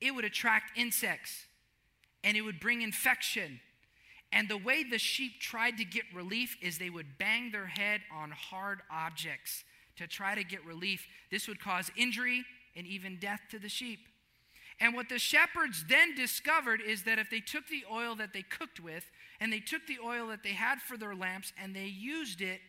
it 0.00 0.14
would 0.14 0.24
attract 0.24 0.78
insects 0.78 1.46
and 2.22 2.36
it 2.36 2.42
would 2.42 2.60
bring 2.60 2.82
infection. 2.82 3.58
And 4.30 4.48
the 4.48 4.56
way 4.56 4.84
the 4.84 4.98
sheep 4.98 5.40
tried 5.40 5.76
to 5.78 5.84
get 5.84 6.04
relief 6.14 6.56
is 6.62 6.78
they 6.78 6.88
would 6.88 7.18
bang 7.18 7.50
their 7.50 7.66
head 7.66 8.02
on 8.14 8.30
hard 8.30 8.78
objects 8.92 9.64
to 9.96 10.06
try 10.06 10.36
to 10.36 10.44
get 10.44 10.64
relief. 10.64 11.04
This 11.32 11.48
would 11.48 11.60
cause 11.60 11.90
injury 11.96 12.44
and 12.76 12.86
even 12.86 13.18
death 13.18 13.40
to 13.50 13.58
the 13.58 13.68
sheep. 13.68 14.06
And 14.78 14.94
what 14.94 15.08
the 15.08 15.18
shepherds 15.18 15.84
then 15.88 16.14
discovered 16.14 16.80
is 16.80 17.02
that 17.02 17.18
if 17.18 17.28
they 17.28 17.40
took 17.40 17.66
the 17.66 17.82
oil 17.92 18.14
that 18.14 18.32
they 18.32 18.42
cooked 18.42 18.78
with 18.78 19.10
and 19.40 19.52
they 19.52 19.60
took 19.60 19.86
the 19.86 19.98
oil 20.04 20.28
that 20.28 20.42
they 20.42 20.52
had 20.52 20.80
for 20.80 20.96
their 20.96 21.14
lamps 21.14 21.52
and 21.62 21.74
they 21.74 21.86
used 21.86 22.40
it 22.40 22.60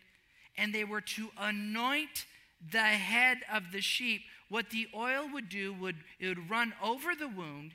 and 0.57 0.73
they 0.73 0.83
were 0.83 1.01
to 1.01 1.29
anoint 1.37 2.25
the 2.71 2.79
head 2.79 3.39
of 3.51 3.71
the 3.71 3.81
sheep, 3.81 4.21
what 4.49 4.69
the 4.69 4.87
oil 4.93 5.27
would 5.31 5.47
do 5.49 5.73
would 5.73 5.95
it 6.19 6.27
would 6.27 6.49
run 6.49 6.73
over 6.83 7.15
the 7.15 7.27
wound, 7.27 7.73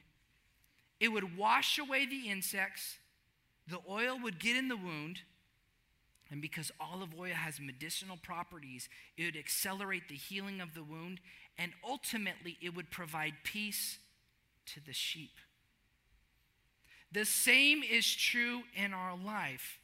it 1.00 1.08
would 1.08 1.36
wash 1.36 1.78
away 1.78 2.06
the 2.06 2.28
insects, 2.28 2.96
the 3.66 3.80
oil 3.88 4.18
would 4.22 4.38
get 4.38 4.56
in 4.56 4.68
the 4.68 4.76
wound, 4.76 5.20
and 6.30 6.42
because 6.42 6.70
olive 6.80 7.14
oil 7.18 7.32
has 7.32 7.60
medicinal 7.60 8.18
properties, 8.22 8.88
it 9.16 9.24
would 9.24 9.36
accelerate 9.36 10.08
the 10.08 10.14
healing 10.14 10.60
of 10.60 10.74
the 10.74 10.82
wound, 10.82 11.20
and 11.56 11.72
ultimately, 11.86 12.58
it 12.60 12.74
would 12.74 12.90
provide 12.90 13.34
peace 13.44 13.98
to 14.66 14.84
the 14.84 14.92
sheep. 14.92 15.30
The 17.14 17.25
same 17.25 17.85
is 17.85 18.12
true 18.12 18.64
in 18.75 18.92
our 18.92 19.16
life. 19.16 19.78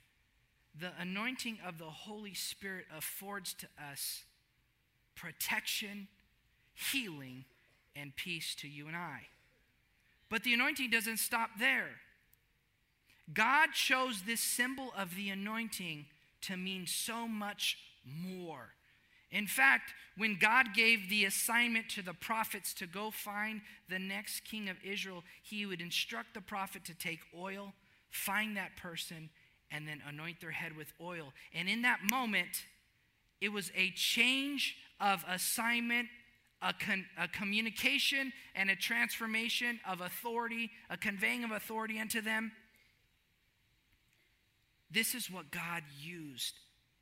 The 0.79 0.91
anointing 0.99 1.59
of 1.65 1.79
the 1.79 1.85
Holy 1.85 2.35
Spirit 2.35 2.87
affords 2.97 3.55
to 3.55 3.69
us 3.91 4.25
protection, 5.15 6.09
healing, 6.75 7.45
and 7.95 8.17
peace 8.17 8.57
to 8.57 8.69
you 8.69 8.89
and 8.89 8.97
I. 8.97 9.29
But 10.29 10.43
the 10.43 10.55
anointing 10.55 10.91
doesn't 10.91 11.19
stop 11.19 11.51
there. 11.61 11.91
God 13.33 13.75
chose 13.75 14.23
this 14.23 14.41
symbol 14.41 14.93
of 14.99 15.15
the 15.15 15.29
anointing 15.29 16.07
to 16.43 16.57
mean 16.57 16.89
so 16.89 17.29
much 17.29 17.79
more. 18.05 18.71
In 19.33 19.47
fact, 19.47 19.95
when 20.17 20.39
God 20.41 20.75
gave 20.75 21.09
the 21.09 21.25
assignment 21.25 21.89
to 21.91 22.03
the 22.03 22.13
prophets 22.13 22.75
to 22.75 22.87
go 22.87 23.11
find 23.11 23.61
the 23.89 23.99
next 23.99 24.41
king 24.41 24.69
of 24.69 24.77
Israel, 24.85 25.23
he 25.43 25.67
would 25.67 25.81
instruct 25.81 26.35
the 26.35 26.41
prophet 26.41 26.85
to 26.87 26.95
take 26.95 27.21
oil, 27.37 27.73
find 28.11 28.57
that 28.57 28.77
person, 28.77 29.31
and 29.71 29.87
then 29.87 30.03
anoint 30.09 30.41
their 30.41 30.51
head 30.51 30.77
with 30.77 30.93
oil. 31.01 31.33
And 31.55 31.69
in 31.69 31.83
that 31.83 32.01
moment, 32.11 32.65
it 33.41 33.53
was 33.53 33.71
a 33.77 33.93
change 33.93 34.77
of 35.01 35.25
assignment, 35.29 36.09
a, 36.61 36.73
con- 36.73 37.07
a 37.17 37.29
communication, 37.29 38.33
and 38.57 38.69
a 38.69 38.77
transformation 38.77 39.79
of 39.89 40.01
authority, 40.01 40.71
a 40.91 40.97
conveying 40.97 41.45
of 41.45 41.53
authority 41.53 42.01
unto 42.01 42.21
them. 42.21 42.51
This 44.91 45.15
is 45.15 45.31
what 45.31 45.53
God 45.53 45.85
used 46.01 46.55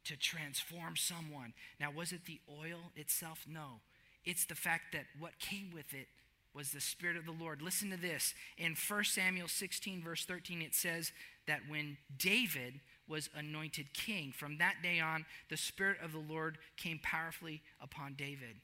to 0.09 0.17
transform 0.17 0.97
someone. 0.97 1.53
Now, 1.79 1.91
was 1.91 2.13
it 2.13 2.25
the 2.27 2.41
oil 2.51 2.93
itself? 2.97 3.45
No. 3.47 3.81
It's 4.25 4.45
the 4.45 4.55
fact 4.55 4.93
that 4.93 5.05
what 5.19 5.39
came 5.39 5.71
with 5.73 5.93
it 5.93 6.09
was 6.55 6.73
the 6.73 6.81
Spirit 6.81 7.17
of 7.17 7.27
the 7.27 7.33
Lord. 7.33 7.63
Listen 7.63 7.91
to 7.91 7.97
this. 7.97 8.35
In 8.57 8.75
1 8.75 9.05
Samuel 9.05 9.49
16, 9.49 10.03
verse 10.03 10.25
13, 10.25 10.63
it 10.63 10.75
says 10.75 11.13
that 11.47 11.61
when 11.69 11.99
David 12.19 12.81
was 13.07 13.31
anointed 13.37 13.93
king, 13.93 14.33
from 14.33 14.59
that 14.59 14.77
day 14.83 14.99
on, 14.99 15.25
the 15.51 15.57
Spirit 15.57 15.99
of 16.03 16.13
the 16.13 16.19
Lord 16.19 16.59
came 16.77 16.99
powerfully 17.03 17.63
upon 17.81 18.15
David. 18.15 18.57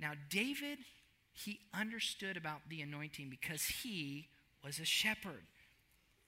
Now, 0.00 0.12
David, 0.30 0.78
he 1.32 1.60
understood 1.74 2.36
about 2.36 2.60
the 2.68 2.80
anointing 2.80 3.28
because 3.28 3.64
he 3.82 4.28
was 4.64 4.78
a 4.78 4.84
shepherd. 4.84 5.42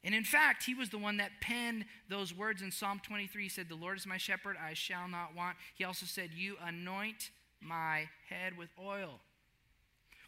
And 0.02 0.14
in 0.14 0.24
fact, 0.24 0.64
he 0.64 0.74
was 0.74 0.88
the 0.88 0.98
one 0.98 1.18
that 1.18 1.40
penned 1.40 1.84
those 2.08 2.34
words 2.34 2.62
in 2.62 2.72
Psalm 2.72 3.00
23. 3.04 3.42
He 3.42 3.48
said, 3.48 3.68
The 3.68 3.74
Lord 3.74 3.98
is 3.98 4.06
my 4.06 4.16
shepherd, 4.16 4.56
I 4.62 4.74
shall 4.74 5.08
not 5.08 5.34
want. 5.36 5.56
He 5.74 5.84
also 5.84 6.06
said, 6.06 6.30
You 6.34 6.56
anoint 6.64 7.30
my 7.60 8.08
head 8.28 8.56
with 8.56 8.70
oil. 8.82 9.20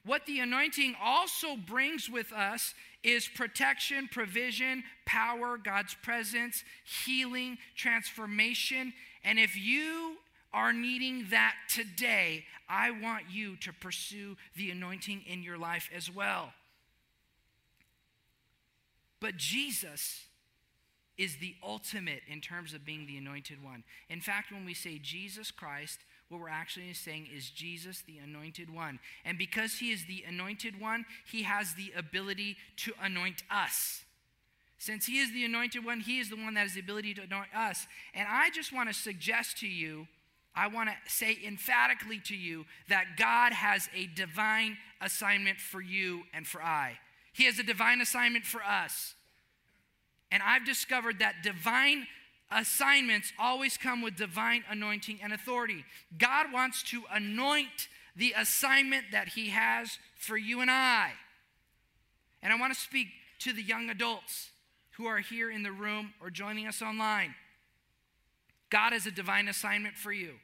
What 0.05 0.27
the 0.27 0.41
anointing 0.41 0.97
also 1.01 1.57
brings 1.57 2.11
with 2.11 2.33
us 2.33 2.75
is 3.05 3.29
protection, 3.29 4.09
provision, 4.11 4.83
power, 5.07 5.57
God's 5.57 5.95
presence, 6.03 6.65
healing, 7.05 7.57
transformation. 7.77 8.93
And 9.25 9.39
if 9.39 9.57
you 9.57 10.17
are 10.53 10.73
needing 10.73 11.27
that 11.31 11.55
today, 11.69 12.45
I 12.69 12.91
want 12.91 13.25
you 13.31 13.57
to 13.57 13.73
pursue 13.73 14.37
the 14.57 14.71
anointing 14.71 15.23
in 15.27 15.43
your 15.43 15.57
life 15.57 15.89
as 15.95 16.11
well. 16.11 16.53
But 19.23 19.37
Jesus 19.37 20.25
is 21.17 21.37
the 21.37 21.55
ultimate 21.63 22.23
in 22.29 22.41
terms 22.41 22.75
of 22.75 22.85
being 22.85 23.07
the 23.07 23.17
anointed 23.17 23.63
one. 23.63 23.85
In 24.11 24.21
fact, 24.21 24.51
when 24.51 24.65
we 24.65 24.75
say 24.75 24.99
Jesus 25.01 25.53
Christ, 25.53 26.01
what 26.29 26.41
we're 26.41 26.49
actually 26.49 26.93
saying 26.93 27.29
is 27.35 27.49
Jesus, 27.49 28.03
the 28.05 28.19
anointed 28.19 28.75
one. 28.75 28.99
And 29.25 29.39
because 29.39 29.75
he 29.75 29.93
is 29.93 30.07
the 30.07 30.25
anointed 30.27 30.81
one, 30.81 31.05
he 31.31 31.45
has 31.45 31.75
the 31.75 31.93
ability 31.97 32.57
to 32.79 32.95
anoint 33.01 33.45
us. 33.49 34.03
Since 34.79 35.07
he 35.07 35.21
is 35.21 35.33
the 35.33 35.45
anointed 35.45 35.85
one, 35.85 36.01
he 36.01 36.19
is 36.19 36.29
the 36.29 36.37
one 36.37 36.55
that 36.55 36.61
has 36.61 36.75
the 36.75 36.81
ability 36.81 37.15
to 37.15 37.23
anoint 37.23 37.55
us. 37.55 37.87
And 38.15 38.27
I 38.29 38.51
just 38.51 38.73
want 38.73 38.89
to 38.89 38.95
suggest 38.95 39.59
to 39.59 39.69
you, 39.69 40.09
I 40.57 40.67
want 40.67 40.89
to 40.89 40.95
say 41.07 41.39
emphatically 41.47 42.21
to 42.25 42.37
you 42.37 42.65
that 42.89 43.17
God 43.17 43.53
has 43.53 43.89
a 43.95 44.09
divine 44.17 44.79
assignment 45.01 45.59
for 45.59 45.81
you 45.81 46.23
and 46.35 46.45
for 46.45 46.61
I. 46.61 46.99
He 47.33 47.45
has 47.45 47.59
a 47.59 47.63
divine 47.63 48.01
assignment 48.01 48.45
for 48.45 48.63
us. 48.63 49.15
And 50.31 50.43
I've 50.43 50.65
discovered 50.65 51.19
that 51.19 51.43
divine 51.43 52.07
assignments 52.51 53.33
always 53.39 53.77
come 53.77 54.03
with 54.03 54.17
divine 54.17 54.65
anointing 54.69 55.21
and 55.23 55.33
authority. 55.33 55.85
God 56.19 56.53
wants 56.53 56.83
to 56.85 57.03
anoint 57.11 57.89
the 58.17 58.35
assignment 58.37 59.07
that 59.13 59.29
He 59.29 59.51
has 59.51 59.99
for 60.17 60.37
you 60.37 60.61
and 60.61 60.71
I. 60.71 61.13
And 62.43 62.53
I 62.53 62.57
want 62.57 62.75
to 62.75 62.81
speak 62.81 63.09
to 63.41 63.53
the 63.53 63.63
young 63.63 63.89
adults 63.89 64.51
who 64.97 65.07
are 65.07 65.19
here 65.19 65.51
in 65.51 65.63
the 65.63 65.73
room 65.73 66.13
or 66.21 66.31
joining 66.31 66.67
us 66.67 66.83
online. 66.83 67.35
God 68.71 68.93
has 68.93 69.07
a 69.07 69.11
divine 69.11 69.49
assignment 69.49 69.97
for 69.97 70.13
you. 70.13 70.35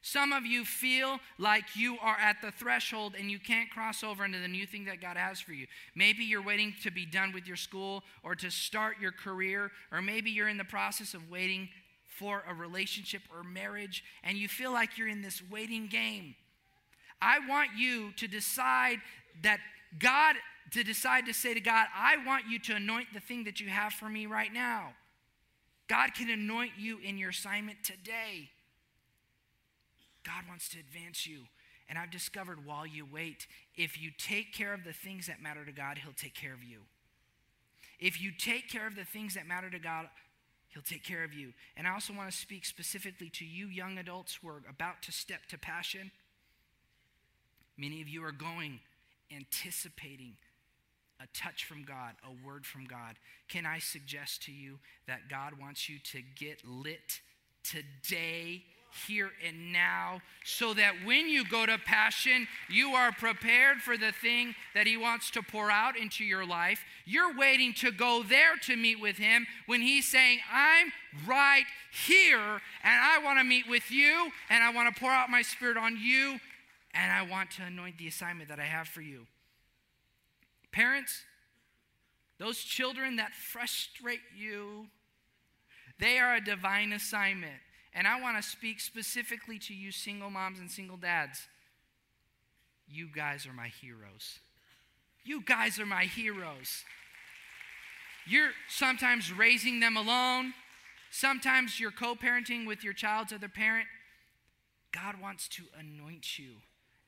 Some 0.00 0.32
of 0.32 0.46
you 0.46 0.64
feel 0.64 1.18
like 1.38 1.74
you 1.74 1.98
are 2.00 2.16
at 2.16 2.40
the 2.40 2.52
threshold 2.52 3.14
and 3.18 3.30
you 3.30 3.38
can't 3.38 3.68
cross 3.68 4.04
over 4.04 4.24
into 4.24 4.38
the 4.38 4.48
new 4.48 4.64
thing 4.64 4.84
that 4.84 5.00
God 5.00 5.16
has 5.16 5.40
for 5.40 5.52
you. 5.52 5.66
Maybe 5.94 6.24
you're 6.24 6.42
waiting 6.42 6.74
to 6.82 6.90
be 6.90 7.04
done 7.04 7.32
with 7.32 7.46
your 7.46 7.56
school 7.56 8.04
or 8.22 8.34
to 8.36 8.50
start 8.50 8.96
your 9.00 9.12
career, 9.12 9.72
or 9.90 10.00
maybe 10.00 10.30
you're 10.30 10.48
in 10.48 10.56
the 10.56 10.64
process 10.64 11.14
of 11.14 11.28
waiting 11.30 11.68
for 12.18 12.44
a 12.48 12.54
relationship 12.54 13.22
or 13.34 13.42
marriage 13.44 14.04
and 14.24 14.38
you 14.38 14.48
feel 14.48 14.72
like 14.72 14.98
you're 14.98 15.08
in 15.08 15.22
this 15.22 15.42
waiting 15.50 15.86
game. 15.86 16.34
I 17.20 17.40
want 17.48 17.70
you 17.76 18.12
to 18.12 18.28
decide 18.28 18.98
that 19.42 19.58
God, 19.98 20.36
to 20.72 20.84
decide 20.84 21.26
to 21.26 21.34
say 21.34 21.54
to 21.54 21.60
God, 21.60 21.86
I 21.96 22.24
want 22.24 22.44
you 22.48 22.58
to 22.60 22.74
anoint 22.76 23.08
the 23.12 23.20
thing 23.20 23.44
that 23.44 23.60
you 23.60 23.68
have 23.68 23.92
for 23.92 24.08
me 24.08 24.26
right 24.26 24.52
now. 24.52 24.92
God 25.88 26.14
can 26.14 26.28
anoint 26.28 26.72
you 26.78 26.98
in 26.98 27.18
your 27.18 27.30
assignment 27.30 27.82
today. 27.82 28.50
God 30.24 30.44
wants 30.48 30.68
to 30.70 30.78
advance 30.78 31.26
you. 31.26 31.40
And 31.88 31.98
I've 31.98 32.10
discovered 32.10 32.66
while 32.66 32.86
you 32.86 33.06
wait, 33.10 33.46
if 33.74 34.00
you 34.00 34.10
take 34.16 34.52
care 34.52 34.74
of 34.74 34.84
the 34.84 34.92
things 34.92 35.26
that 35.26 35.42
matter 35.42 35.64
to 35.64 35.72
God, 35.72 35.98
He'll 35.98 36.12
take 36.12 36.34
care 36.34 36.52
of 36.52 36.62
you. 36.62 36.80
If 37.98 38.20
you 38.20 38.30
take 38.30 38.68
care 38.68 38.86
of 38.86 38.94
the 38.94 39.04
things 39.04 39.34
that 39.34 39.46
matter 39.46 39.70
to 39.70 39.78
God, 39.78 40.08
He'll 40.68 40.82
take 40.82 41.02
care 41.02 41.24
of 41.24 41.32
you. 41.32 41.52
And 41.76 41.86
I 41.86 41.92
also 41.92 42.12
want 42.12 42.30
to 42.30 42.36
speak 42.36 42.66
specifically 42.66 43.30
to 43.30 43.44
you 43.44 43.68
young 43.68 43.98
adults 43.98 44.38
who 44.40 44.48
are 44.48 44.62
about 44.68 45.02
to 45.02 45.12
step 45.12 45.46
to 45.48 45.58
passion. 45.58 46.10
Many 47.78 48.02
of 48.02 48.08
you 48.08 48.22
are 48.24 48.32
going, 48.32 48.80
anticipating 49.34 50.36
a 51.20 51.26
touch 51.34 51.64
from 51.64 51.84
God, 51.84 52.14
a 52.22 52.46
word 52.46 52.66
from 52.66 52.84
God. 52.84 53.16
Can 53.48 53.66
I 53.66 53.78
suggest 53.78 54.42
to 54.44 54.52
you 54.52 54.78
that 55.06 55.28
God 55.28 55.54
wants 55.60 55.88
you 55.88 55.98
to 56.12 56.20
get 56.36 56.66
lit 56.66 57.20
today 57.64 58.64
here 59.06 59.30
and 59.46 59.72
now, 59.72 60.20
so 60.44 60.74
that 60.74 60.94
when 61.04 61.28
you 61.28 61.44
go 61.44 61.66
to 61.66 61.78
passion, 61.78 62.46
you 62.68 62.90
are 62.90 63.12
prepared 63.12 63.78
for 63.78 63.96
the 63.96 64.12
thing 64.12 64.54
that 64.74 64.86
He 64.86 64.96
wants 64.96 65.30
to 65.32 65.42
pour 65.42 65.70
out 65.70 65.96
into 65.96 66.24
your 66.24 66.46
life. 66.46 66.84
You're 67.04 67.36
waiting 67.36 67.72
to 67.74 67.90
go 67.90 68.22
there 68.22 68.56
to 68.64 68.76
meet 68.76 69.00
with 69.00 69.16
Him 69.16 69.46
when 69.66 69.80
He's 69.80 70.06
saying, 70.06 70.40
I'm 70.52 70.92
right 71.26 71.64
here, 72.06 72.38
and 72.38 72.60
I 72.84 73.20
want 73.22 73.38
to 73.38 73.44
meet 73.44 73.68
with 73.68 73.90
you, 73.90 74.30
and 74.50 74.62
I 74.62 74.72
want 74.72 74.94
to 74.94 75.00
pour 75.00 75.10
out 75.10 75.30
my 75.30 75.42
Spirit 75.42 75.76
on 75.76 75.96
you, 75.96 76.38
and 76.94 77.12
I 77.12 77.22
want 77.22 77.50
to 77.52 77.64
anoint 77.64 77.98
the 77.98 78.08
assignment 78.08 78.48
that 78.48 78.58
I 78.58 78.64
have 78.64 78.88
for 78.88 79.02
you. 79.02 79.26
Parents, 80.72 81.22
those 82.38 82.58
children 82.58 83.16
that 83.16 83.32
frustrate 83.32 84.20
you, 84.36 84.86
they 85.98 86.18
are 86.18 86.36
a 86.36 86.40
divine 86.40 86.92
assignment. 86.92 87.60
And 87.94 88.06
I 88.06 88.20
want 88.20 88.36
to 88.36 88.48
speak 88.48 88.80
specifically 88.80 89.58
to 89.60 89.74
you, 89.74 89.90
single 89.90 90.30
moms 90.30 90.58
and 90.58 90.70
single 90.70 90.96
dads. 90.96 91.46
You 92.86 93.08
guys 93.14 93.46
are 93.46 93.52
my 93.52 93.68
heroes. 93.68 94.38
You 95.24 95.42
guys 95.42 95.78
are 95.78 95.86
my 95.86 96.04
heroes. 96.04 96.84
You're 98.26 98.50
sometimes 98.68 99.32
raising 99.32 99.80
them 99.80 99.96
alone, 99.96 100.52
sometimes 101.10 101.80
you're 101.80 101.90
co 101.90 102.14
parenting 102.14 102.66
with 102.66 102.84
your 102.84 102.92
child's 102.92 103.32
other 103.32 103.48
parent. 103.48 103.86
God 104.92 105.20
wants 105.20 105.48
to 105.48 105.64
anoint 105.78 106.38
you. 106.38 106.56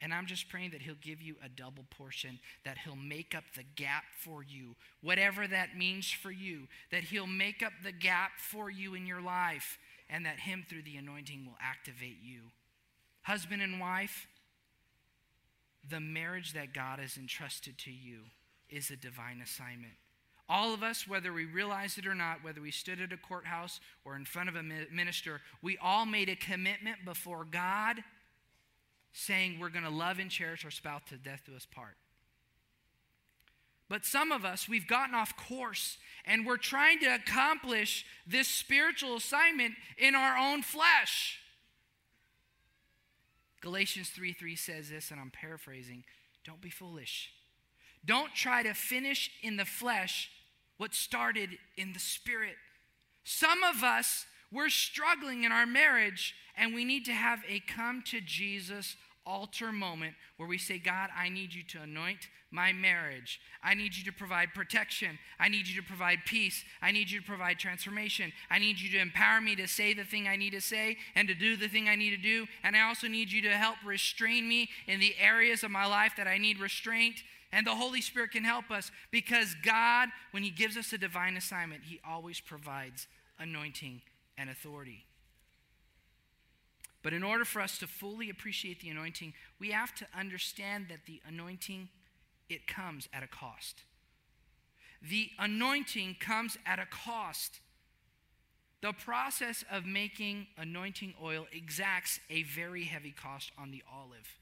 And 0.02 0.14
I'm 0.14 0.26
just 0.26 0.48
praying 0.48 0.70
that 0.70 0.80
He'll 0.80 0.94
give 1.00 1.20
you 1.20 1.36
a 1.44 1.48
double 1.48 1.84
portion, 1.90 2.38
that 2.64 2.78
He'll 2.78 2.96
make 2.96 3.34
up 3.34 3.44
the 3.54 3.64
gap 3.76 4.04
for 4.18 4.42
you, 4.42 4.76
whatever 5.02 5.46
that 5.46 5.76
means 5.76 6.10
for 6.10 6.30
you, 6.30 6.68
that 6.90 7.04
He'll 7.04 7.26
make 7.26 7.62
up 7.62 7.72
the 7.84 7.92
gap 7.92 8.32
for 8.38 8.70
you 8.70 8.94
in 8.94 9.06
your 9.06 9.20
life 9.20 9.78
and 10.10 10.26
that 10.26 10.40
Him 10.40 10.64
through 10.68 10.82
the 10.82 10.96
anointing 10.96 11.46
will 11.46 11.58
activate 11.60 12.18
you. 12.22 12.50
Husband 13.22 13.62
and 13.62 13.80
wife, 13.80 14.26
the 15.88 16.00
marriage 16.00 16.52
that 16.52 16.74
God 16.74 16.98
has 16.98 17.16
entrusted 17.16 17.78
to 17.78 17.90
you 17.90 18.20
is 18.68 18.90
a 18.90 18.96
divine 18.96 19.40
assignment. 19.42 19.94
All 20.48 20.74
of 20.74 20.82
us, 20.82 21.06
whether 21.06 21.32
we 21.32 21.44
realize 21.44 21.96
it 21.96 22.06
or 22.06 22.14
not, 22.14 22.42
whether 22.42 22.60
we 22.60 22.72
stood 22.72 23.00
at 23.00 23.12
a 23.12 23.16
courthouse 23.16 23.78
or 24.04 24.16
in 24.16 24.24
front 24.24 24.48
of 24.48 24.56
a 24.56 24.62
minister, 24.62 25.40
we 25.62 25.78
all 25.78 26.04
made 26.04 26.28
a 26.28 26.34
commitment 26.34 27.04
before 27.04 27.46
God 27.48 28.02
saying 29.12 29.58
we're 29.60 29.68
going 29.68 29.84
to 29.84 29.90
love 29.90 30.18
and 30.18 30.30
cherish 30.30 30.64
our 30.64 30.70
spouse 30.70 31.02
to 31.08 31.16
death 31.16 31.42
do 31.46 31.54
us 31.54 31.66
part. 31.66 31.96
But 33.90 34.06
some 34.06 34.30
of 34.30 34.44
us, 34.44 34.68
we've 34.68 34.86
gotten 34.86 35.16
off 35.16 35.36
course 35.36 35.98
and 36.24 36.46
we're 36.46 36.58
trying 36.58 37.00
to 37.00 37.14
accomplish 37.14 38.06
this 38.24 38.46
spiritual 38.46 39.16
assignment 39.16 39.74
in 39.98 40.14
our 40.14 40.38
own 40.38 40.62
flesh. 40.62 41.40
Galatians 43.60 44.08
3 44.10 44.32
3 44.32 44.56
says 44.56 44.88
this, 44.88 45.10
and 45.10 45.20
I'm 45.20 45.30
paraphrasing 45.30 46.04
don't 46.44 46.60
be 46.60 46.70
foolish. 46.70 47.32
Don't 48.04 48.34
try 48.34 48.62
to 48.62 48.72
finish 48.72 49.30
in 49.42 49.56
the 49.56 49.66
flesh 49.66 50.30
what 50.78 50.94
started 50.94 51.50
in 51.76 51.92
the 51.92 51.98
spirit. 51.98 52.56
Some 53.24 53.62
of 53.62 53.84
us, 53.84 54.24
We're 54.52 54.68
struggling 54.68 55.44
in 55.44 55.52
our 55.52 55.66
marriage, 55.66 56.34
and 56.56 56.74
we 56.74 56.84
need 56.84 57.04
to 57.04 57.12
have 57.12 57.38
a 57.48 57.60
come 57.60 58.02
to 58.06 58.20
Jesus 58.20 58.96
altar 59.24 59.70
moment 59.70 60.14
where 60.38 60.48
we 60.48 60.58
say, 60.58 60.78
God, 60.78 61.10
I 61.16 61.28
need 61.28 61.54
you 61.54 61.62
to 61.64 61.82
anoint 61.82 62.28
my 62.50 62.72
marriage. 62.72 63.40
I 63.62 63.74
need 63.74 63.96
you 63.96 64.04
to 64.04 64.12
provide 64.12 64.54
protection. 64.54 65.18
I 65.38 65.48
need 65.48 65.68
you 65.68 65.80
to 65.80 65.86
provide 65.86 66.20
peace. 66.26 66.64
I 66.82 66.90
need 66.90 67.10
you 67.10 67.20
to 67.20 67.26
provide 67.26 67.58
transformation. 67.58 68.32
I 68.50 68.58
need 68.58 68.80
you 68.80 68.90
to 68.90 68.98
empower 68.98 69.40
me 69.40 69.54
to 69.56 69.68
say 69.68 69.94
the 69.94 70.04
thing 70.04 70.26
I 70.26 70.36
need 70.36 70.52
to 70.52 70.60
say 70.60 70.96
and 71.14 71.28
to 71.28 71.34
do 71.34 71.56
the 71.56 71.68
thing 71.68 71.88
I 71.88 71.96
need 71.96 72.10
to 72.10 72.16
do. 72.16 72.46
And 72.64 72.76
I 72.76 72.82
also 72.88 73.06
need 73.06 73.30
you 73.30 73.42
to 73.42 73.50
help 73.50 73.76
restrain 73.84 74.48
me 74.48 74.68
in 74.86 75.00
the 75.00 75.14
areas 75.20 75.62
of 75.62 75.70
my 75.70 75.86
life 75.86 76.14
that 76.16 76.26
I 76.26 76.38
need 76.38 76.58
restraint. 76.58 77.22
And 77.52 77.66
the 77.66 77.74
Holy 77.74 78.00
Spirit 78.00 78.32
can 78.32 78.44
help 78.44 78.70
us 78.70 78.90
because 79.10 79.54
God, 79.64 80.08
when 80.32 80.42
He 80.42 80.50
gives 80.50 80.76
us 80.76 80.92
a 80.92 80.98
divine 80.98 81.36
assignment, 81.36 81.82
He 81.84 82.00
always 82.08 82.40
provides 82.40 83.06
anointing 83.38 84.02
and 84.36 84.50
authority. 84.50 85.04
But 87.02 87.12
in 87.12 87.22
order 87.22 87.44
for 87.44 87.62
us 87.62 87.78
to 87.78 87.86
fully 87.86 88.28
appreciate 88.28 88.80
the 88.80 88.90
anointing, 88.90 89.32
we 89.58 89.70
have 89.70 89.94
to 89.96 90.06
understand 90.16 90.86
that 90.90 91.06
the 91.06 91.20
anointing 91.26 91.88
it 92.50 92.66
comes 92.66 93.08
at 93.12 93.22
a 93.22 93.26
cost. 93.26 93.82
The 95.08 95.30
anointing 95.38 96.16
comes 96.20 96.58
at 96.66 96.78
a 96.78 96.86
cost. 96.86 97.60
The 98.82 98.92
process 98.92 99.64
of 99.70 99.86
making 99.86 100.46
anointing 100.58 101.14
oil 101.22 101.46
exacts 101.52 102.20
a 102.28 102.42
very 102.42 102.84
heavy 102.84 103.12
cost 103.12 103.52
on 103.58 103.70
the 103.70 103.82
olive. 103.90 104.36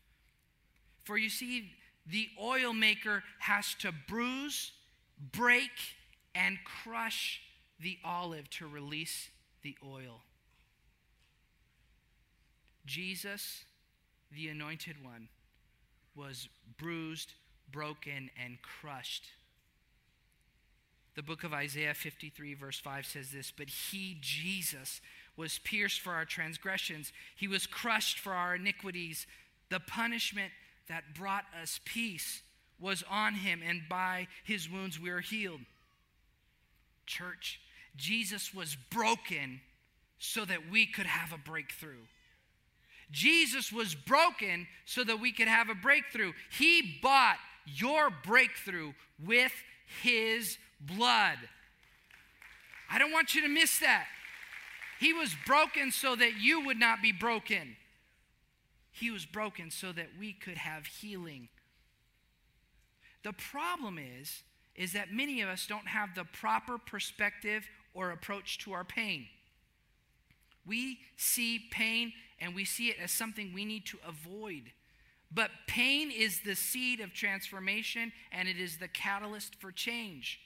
For 1.04 1.16
you 1.16 1.28
see, 1.28 1.70
the 2.10 2.28
oil 2.42 2.72
maker 2.72 3.22
has 3.40 3.74
to 3.80 3.92
bruise, 4.08 4.72
break, 5.32 5.70
and 6.34 6.58
crush 6.64 7.40
the 7.80 7.98
olive 8.04 8.48
to 8.50 8.66
release 8.66 9.28
the 9.62 9.76
oil. 9.84 10.22
Jesus, 12.86 13.64
the 14.32 14.48
anointed 14.48 15.04
one, 15.04 15.28
was 16.14 16.48
bruised, 16.78 17.34
broken, 17.72 18.31
and 18.42 18.59
crushed. 18.62 19.26
The 21.14 21.22
book 21.22 21.42
of 21.42 21.52
Isaiah 21.52 21.94
53, 21.94 22.54
verse 22.54 22.78
5 22.78 23.04
says 23.04 23.31
this 23.31 23.52
But 23.57 23.68
he, 23.68 24.18
Jesus, 24.20 25.00
was 25.37 25.59
pierced 25.59 26.00
for 26.00 26.12
our 26.12 26.24
transgressions, 26.24 27.12
he 27.37 27.48
was 27.48 27.66
crushed 27.66 28.18
for 28.18 28.33
our 28.33 28.54
iniquities. 28.54 29.26
The 29.70 29.81
punishment 29.81 30.52
that 30.88 31.14
brought 31.14 31.44
us 31.61 31.81
peace 31.85 32.42
was 32.81 33.04
on 33.11 33.35
him, 33.35 33.61
and 33.66 33.83
by 33.88 34.28
his 34.44 34.70
wounds 34.70 34.98
we 34.98 35.11
are 35.11 35.20
healed. 35.20 35.61
Church, 37.04 37.61
Jesus 37.96 38.54
was 38.54 38.76
broken 38.90 39.61
so 40.18 40.44
that 40.44 40.70
we 40.70 40.87
could 40.87 41.07
have 41.07 41.33
a 41.33 41.38
breakthrough. 41.38 42.07
Jesus 43.11 43.72
was 43.72 43.94
broken 43.94 44.66
so 44.85 45.02
that 45.04 45.20
we 45.20 45.33
could 45.33 45.48
have 45.48 45.68
a 45.68 45.74
breakthrough. 45.74 46.33
He 46.50 46.98
bought 47.02 47.38
your 47.74 48.11
breakthrough 48.11 48.92
with 49.24 49.52
his 50.02 50.59
blood. 50.81 51.38
I 52.90 52.98
don't 52.98 53.12
want 53.12 53.35
you 53.35 53.42
to 53.42 53.48
miss 53.48 53.78
that. 53.81 54.07
He 54.98 55.12
was 55.12 55.35
broken 55.46 55.92
so 55.92 56.16
that 56.16 56.38
you 56.40 56.64
would 56.64 56.78
not 56.78 57.02
be 57.02 57.12
broken. 57.12 57.76
He 58.90 59.11
was 59.11 59.24
broken 59.26 59.70
so 59.70 59.92
that 59.92 60.09
we 60.18 60.33
could 60.33 60.57
have 60.57 60.87
healing. 60.87 61.48
The 63.22 63.33
problem 63.33 63.98
is 63.98 64.42
is 64.74 64.92
that 64.92 65.12
many 65.12 65.40
of 65.40 65.48
us 65.48 65.66
don't 65.66 65.88
have 65.88 66.14
the 66.14 66.24
proper 66.24 66.78
perspective 66.78 67.68
or 67.94 68.12
approach 68.12 68.59
to 68.59 68.72
our 68.72 68.85
pain. 68.85 69.26
We 70.64 71.00
see 71.16 71.59
pain 71.70 72.12
and 72.38 72.54
we 72.54 72.64
see 72.64 72.88
it 72.88 72.96
as 73.02 73.11
something 73.11 73.52
we 73.52 73.64
need 73.64 73.87
to 73.87 73.98
avoid. 74.07 74.70
But 75.30 75.50
pain 75.66 76.10
is 76.10 76.40
the 76.40 76.54
seed 76.54 77.00
of 77.00 77.12
transformation 77.12 78.12
and 78.32 78.48
it 78.48 78.58
is 78.58 78.78
the 78.78 78.88
catalyst 78.88 79.54
for 79.56 79.70
change. 79.70 80.40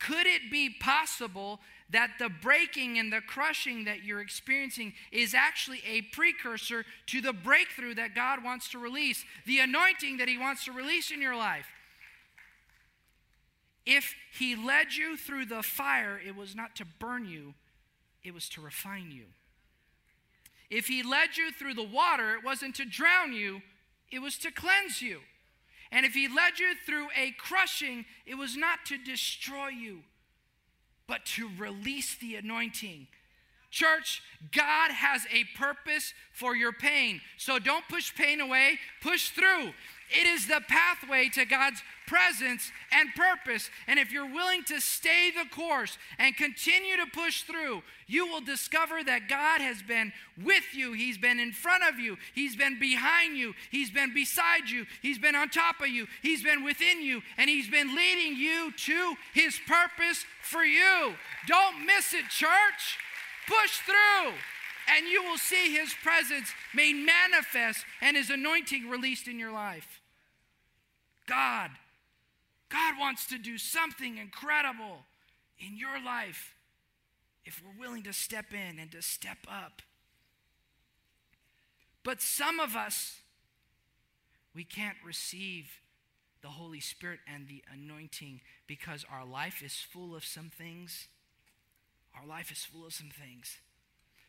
Could 0.00 0.26
it 0.26 0.50
be 0.50 0.70
possible 0.70 1.60
that 1.90 2.12
the 2.18 2.28
breaking 2.28 2.98
and 2.98 3.12
the 3.12 3.20
crushing 3.20 3.84
that 3.84 4.04
you're 4.04 4.20
experiencing 4.20 4.92
is 5.10 5.34
actually 5.34 5.82
a 5.86 6.02
precursor 6.02 6.84
to 7.06 7.20
the 7.20 7.32
breakthrough 7.32 7.94
that 7.94 8.14
God 8.14 8.44
wants 8.44 8.68
to 8.70 8.78
release, 8.78 9.24
the 9.44 9.58
anointing 9.58 10.18
that 10.18 10.28
He 10.28 10.38
wants 10.38 10.64
to 10.66 10.72
release 10.72 11.10
in 11.10 11.20
your 11.20 11.34
life? 11.34 11.66
If 13.86 14.14
He 14.38 14.54
led 14.54 14.94
you 14.94 15.16
through 15.16 15.46
the 15.46 15.62
fire, 15.62 16.20
it 16.24 16.36
was 16.36 16.54
not 16.54 16.76
to 16.76 16.84
burn 16.84 17.26
you, 17.26 17.54
it 18.22 18.34
was 18.34 18.48
to 18.50 18.60
refine 18.60 19.10
you. 19.10 19.24
If 20.70 20.86
he 20.86 21.02
led 21.02 21.36
you 21.36 21.50
through 21.50 21.74
the 21.74 21.82
water, 21.82 22.34
it 22.34 22.44
wasn't 22.44 22.74
to 22.76 22.84
drown 22.84 23.32
you, 23.32 23.62
it 24.10 24.20
was 24.20 24.38
to 24.38 24.50
cleanse 24.50 25.02
you. 25.02 25.20
And 25.90 26.04
if 26.04 26.14
he 26.14 26.28
led 26.28 26.58
you 26.58 26.74
through 26.86 27.08
a 27.16 27.32
crushing, 27.38 28.04
it 28.26 28.34
was 28.34 28.56
not 28.56 28.84
to 28.86 28.98
destroy 28.98 29.68
you, 29.68 30.00
but 31.06 31.24
to 31.36 31.48
release 31.58 32.16
the 32.16 32.36
anointing. 32.36 33.06
Church, 33.70 34.22
God 34.52 34.90
has 34.90 35.26
a 35.32 35.44
purpose 35.56 36.14
for 36.32 36.56
your 36.56 36.72
pain. 36.72 37.20
So 37.36 37.58
don't 37.58 37.86
push 37.88 38.14
pain 38.14 38.40
away, 38.40 38.78
push 39.02 39.30
through. 39.30 39.72
It 40.10 40.26
is 40.26 40.46
the 40.46 40.62
pathway 40.68 41.28
to 41.34 41.44
God's 41.44 41.82
presence 42.08 42.72
and 42.90 43.10
purpose. 43.14 43.68
And 43.86 43.98
if 43.98 44.10
you're 44.10 44.32
willing 44.32 44.64
to 44.64 44.80
stay 44.80 45.30
the 45.30 45.48
course 45.54 45.98
and 46.18 46.34
continue 46.34 46.96
to 46.96 47.06
push 47.12 47.42
through, 47.42 47.82
you 48.06 48.26
will 48.26 48.40
discover 48.40 49.04
that 49.04 49.28
God 49.28 49.60
has 49.60 49.82
been 49.82 50.12
with 50.42 50.74
you. 50.74 50.94
He's 50.94 51.18
been 51.18 51.38
in 51.38 51.52
front 51.52 51.84
of 51.84 52.00
you. 52.00 52.16
He's 52.34 52.56
been 52.56 52.80
behind 52.80 53.36
you. 53.36 53.52
He's 53.70 53.90
been 53.90 54.14
beside 54.14 54.70
you. 54.70 54.86
He's 55.02 55.18
been 55.18 55.36
on 55.36 55.50
top 55.50 55.82
of 55.82 55.88
you. 55.88 56.06
He's 56.22 56.42
been 56.42 56.64
within 56.64 57.02
you. 57.02 57.20
And 57.36 57.50
He's 57.50 57.68
been 57.68 57.94
leading 57.94 58.36
you 58.36 58.72
to 58.72 59.14
His 59.34 59.60
purpose 59.66 60.24
for 60.42 60.64
you. 60.64 61.12
Don't 61.46 61.84
miss 61.84 62.14
it, 62.14 62.28
church. 62.30 62.98
Push 63.46 63.80
through 63.80 64.32
and 64.90 65.06
you 65.06 65.22
will 65.22 65.36
see 65.36 65.74
his 65.74 65.92
presence 66.02 66.50
made 66.74 66.94
manifest 66.94 67.84
and 68.00 68.16
his 68.16 68.30
anointing 68.30 68.88
released 68.88 69.28
in 69.28 69.38
your 69.38 69.52
life. 69.52 70.00
God, 71.26 71.70
God 72.68 72.94
wants 72.98 73.26
to 73.26 73.38
do 73.38 73.58
something 73.58 74.18
incredible 74.18 75.06
in 75.58 75.76
your 75.76 76.02
life 76.04 76.54
if 77.44 77.62
we're 77.64 77.82
willing 77.82 78.02
to 78.02 78.12
step 78.12 78.52
in 78.52 78.78
and 78.78 78.92
to 78.92 79.02
step 79.02 79.38
up. 79.50 79.82
But 82.04 82.20
some 82.20 82.60
of 82.60 82.76
us, 82.76 83.20
we 84.54 84.64
can't 84.64 84.96
receive 85.04 85.80
the 86.42 86.48
Holy 86.48 86.80
Spirit 86.80 87.20
and 87.32 87.48
the 87.48 87.62
anointing 87.72 88.40
because 88.66 89.04
our 89.10 89.24
life 89.24 89.62
is 89.62 89.74
full 89.74 90.14
of 90.14 90.24
some 90.24 90.50
things. 90.50 91.08
Our 92.18 92.26
life 92.26 92.52
is 92.52 92.64
full 92.64 92.86
of 92.86 92.92
some 92.92 93.10
things. 93.10 93.58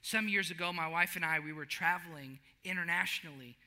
Some 0.02 0.30
years 0.30 0.50
ago, 0.50 0.72
my 0.72 0.88
wife 0.88 1.16
and 1.16 1.26
I, 1.26 1.40
we 1.40 1.54
were 1.54 1.66
traveling 1.66 2.40
internationally. 2.64 3.58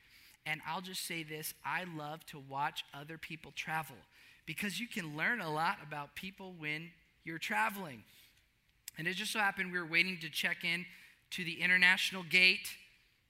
And 0.45 0.61
I'll 0.67 0.81
just 0.81 1.05
say 1.05 1.23
this 1.23 1.53
I 1.65 1.85
love 1.95 2.25
to 2.27 2.39
watch 2.39 2.83
other 2.93 3.17
people 3.17 3.51
travel 3.55 3.95
because 4.45 4.79
you 4.79 4.87
can 4.87 5.15
learn 5.17 5.41
a 5.41 5.51
lot 5.51 5.77
about 5.85 6.15
people 6.15 6.53
when 6.57 6.91
you're 7.23 7.39
traveling. 7.39 8.03
And 8.97 9.07
it 9.07 9.15
just 9.15 9.31
so 9.31 9.39
happened 9.39 9.71
we 9.71 9.79
were 9.79 9.85
waiting 9.85 10.17
to 10.21 10.29
check 10.29 10.63
in 10.63 10.85
to 11.31 11.43
the 11.43 11.61
international 11.61 12.23
gate 12.23 12.69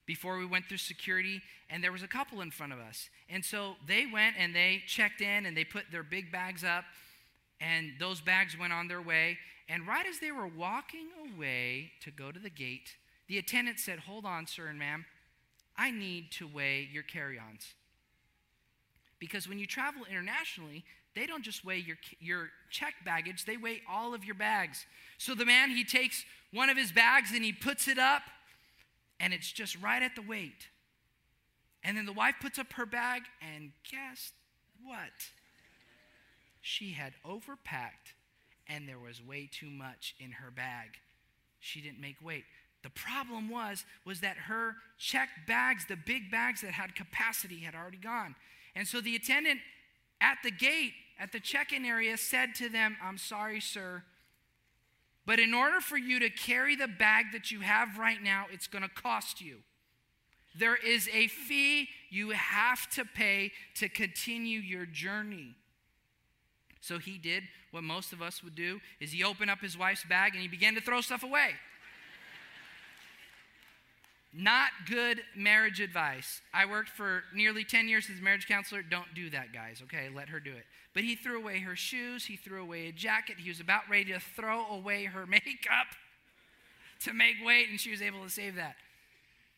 before 0.05 0.37
we 0.37 0.45
went 0.45 0.65
through 0.65 0.77
security, 0.77 1.41
and 1.69 1.83
there 1.83 1.91
was 1.91 2.03
a 2.03 2.07
couple 2.07 2.41
in 2.41 2.51
front 2.51 2.73
of 2.73 2.79
us. 2.79 3.09
And 3.29 3.43
so 3.43 3.75
they 3.87 4.05
went 4.05 4.35
and 4.37 4.53
they 4.53 4.83
checked 4.85 5.21
in 5.21 5.45
and 5.45 5.55
they 5.55 5.63
put 5.63 5.85
their 5.91 6.03
big 6.03 6.31
bags 6.31 6.63
up, 6.63 6.83
and 7.61 7.91
those 7.99 8.19
bags 8.19 8.57
went 8.59 8.73
on 8.73 8.87
their 8.87 9.01
way. 9.01 9.37
And 9.69 9.87
right 9.87 10.05
as 10.05 10.19
they 10.19 10.31
were 10.31 10.47
walking 10.47 11.07
away 11.35 11.91
to 12.01 12.11
go 12.11 12.31
to 12.31 12.39
the 12.39 12.49
gate, 12.49 12.95
the 13.27 13.37
attendant 13.37 13.79
said, 13.79 13.99
Hold 13.99 14.25
on, 14.25 14.45
sir 14.45 14.67
and 14.67 14.77
ma'am, 14.77 15.05
I 15.77 15.91
need 15.91 16.31
to 16.33 16.47
weigh 16.47 16.89
your 16.91 17.03
carry 17.03 17.39
ons. 17.39 17.73
Because 19.19 19.47
when 19.47 19.57
you 19.57 19.65
travel 19.65 20.01
internationally, 20.09 20.83
they 21.15 21.25
don't 21.25 21.43
just 21.43 21.63
weigh 21.63 21.79
your, 21.79 21.97
your 22.19 22.49
check 22.69 22.93
baggage, 23.05 23.45
they 23.45 23.57
weigh 23.57 23.81
all 23.89 24.13
of 24.13 24.23
your 24.23 24.35
bags. 24.35 24.85
So 25.17 25.35
the 25.35 25.45
man, 25.45 25.69
he 25.69 25.83
takes 25.83 26.25
one 26.51 26.69
of 26.69 26.77
his 26.77 26.91
bags 26.91 27.31
and 27.33 27.43
he 27.43 27.53
puts 27.53 27.87
it 27.87 27.97
up, 27.97 28.23
and 29.19 29.33
it's 29.33 29.51
just 29.51 29.81
right 29.81 30.01
at 30.01 30.15
the 30.15 30.21
weight. 30.21 30.67
And 31.83 31.97
then 31.97 32.05
the 32.05 32.13
wife 32.13 32.35
puts 32.41 32.57
up 32.57 32.73
her 32.73 32.85
bag, 32.85 33.23
and 33.41 33.71
guess 33.89 34.31
what? 34.83 35.11
She 36.61 36.91
had 36.91 37.13
overpacked 37.25 38.13
and 38.67 38.87
there 38.87 38.99
was 38.99 39.21
way 39.21 39.49
too 39.51 39.69
much 39.69 40.15
in 40.19 40.31
her 40.31 40.51
bag. 40.51 40.97
She 41.59 41.81
didn't 41.81 42.01
make 42.01 42.15
weight. 42.23 42.45
The 42.83 42.89
problem 42.89 43.49
was 43.49 43.85
was 44.05 44.19
that 44.21 44.37
her 44.37 44.75
checked 44.97 45.47
bags, 45.47 45.85
the 45.87 45.95
big 45.95 46.31
bags 46.31 46.61
that 46.61 46.71
had 46.71 46.95
capacity 46.95 47.59
had 47.59 47.75
already 47.75 47.97
gone. 47.97 48.35
And 48.75 48.87
so 48.87 48.99
the 48.99 49.15
attendant 49.15 49.59
at 50.23 50.37
the 50.43 50.49
gate 50.49 50.93
at 51.19 51.31
the 51.31 51.39
check-in 51.39 51.85
area 51.85 52.17
said 52.17 52.55
to 52.55 52.69
them, 52.69 52.97
"I'm 53.01 53.19
sorry, 53.19 53.59
sir. 53.59 54.03
But 55.25 55.39
in 55.39 55.53
order 55.53 55.79
for 55.79 55.97
you 55.97 56.19
to 56.19 56.29
carry 56.29 56.75
the 56.75 56.87
bag 56.87 57.31
that 57.31 57.51
you 57.51 57.61
have 57.61 57.97
right 57.97 58.21
now, 58.21 58.47
it's 58.51 58.67
going 58.67 58.81
to 58.81 58.89
cost 58.89 59.39
you. 59.39 59.59
There 60.55 60.75
is 60.75 61.09
a 61.13 61.27
fee 61.27 61.89
you 62.09 62.31
have 62.31 62.89
to 62.91 63.05
pay 63.05 63.51
to 63.75 63.87
continue 63.89 64.59
your 64.59 64.85
journey. 64.85 65.55
So 66.81 66.99
he 66.99 67.17
did 67.17 67.43
what 67.71 67.83
most 67.83 68.11
of 68.11 68.21
us 68.21 68.43
would 68.43 68.55
do 68.55 68.81
is 68.99 69.11
he 69.11 69.23
opened 69.23 69.49
up 69.49 69.61
his 69.61 69.77
wife's 69.77 70.03
bag 70.03 70.33
and 70.33 70.41
he 70.41 70.47
began 70.47 70.75
to 70.75 70.81
throw 70.81 71.01
stuff 71.01 71.23
away. 71.23 71.51
Not 74.35 74.71
good 74.89 75.21
marriage 75.35 75.79
advice. 75.79 76.41
I 76.53 76.65
worked 76.65 76.89
for 76.89 77.23
nearly 77.35 77.63
10 77.63 77.87
years 77.87 78.09
as 78.11 78.19
a 78.19 78.21
marriage 78.21 78.47
counselor. 78.47 78.81
Don't 78.81 79.13
do 79.13 79.29
that, 79.29 79.53
guys, 79.53 79.81
okay? 79.83 80.09
Let 80.13 80.29
her 80.29 80.39
do 80.39 80.51
it. 80.51 80.65
But 80.93 81.03
he 81.03 81.15
threw 81.15 81.37
away 81.37 81.59
her 81.59 81.75
shoes, 81.75 82.25
he 82.25 82.35
threw 82.35 82.61
away 82.61 82.87
a 82.87 82.91
jacket, 82.91 83.37
he 83.37 83.49
was 83.49 83.59
about 83.59 83.83
ready 83.89 84.11
to 84.11 84.19
throw 84.19 84.65
away 84.67 85.05
her 85.05 85.25
makeup 85.27 85.87
to 87.01 87.13
make 87.13 87.35
weight, 87.45 87.69
and 87.69 87.79
she 87.79 87.91
was 87.91 88.01
able 88.01 88.23
to 88.23 88.29
save 88.29 88.55
that. 88.55 88.75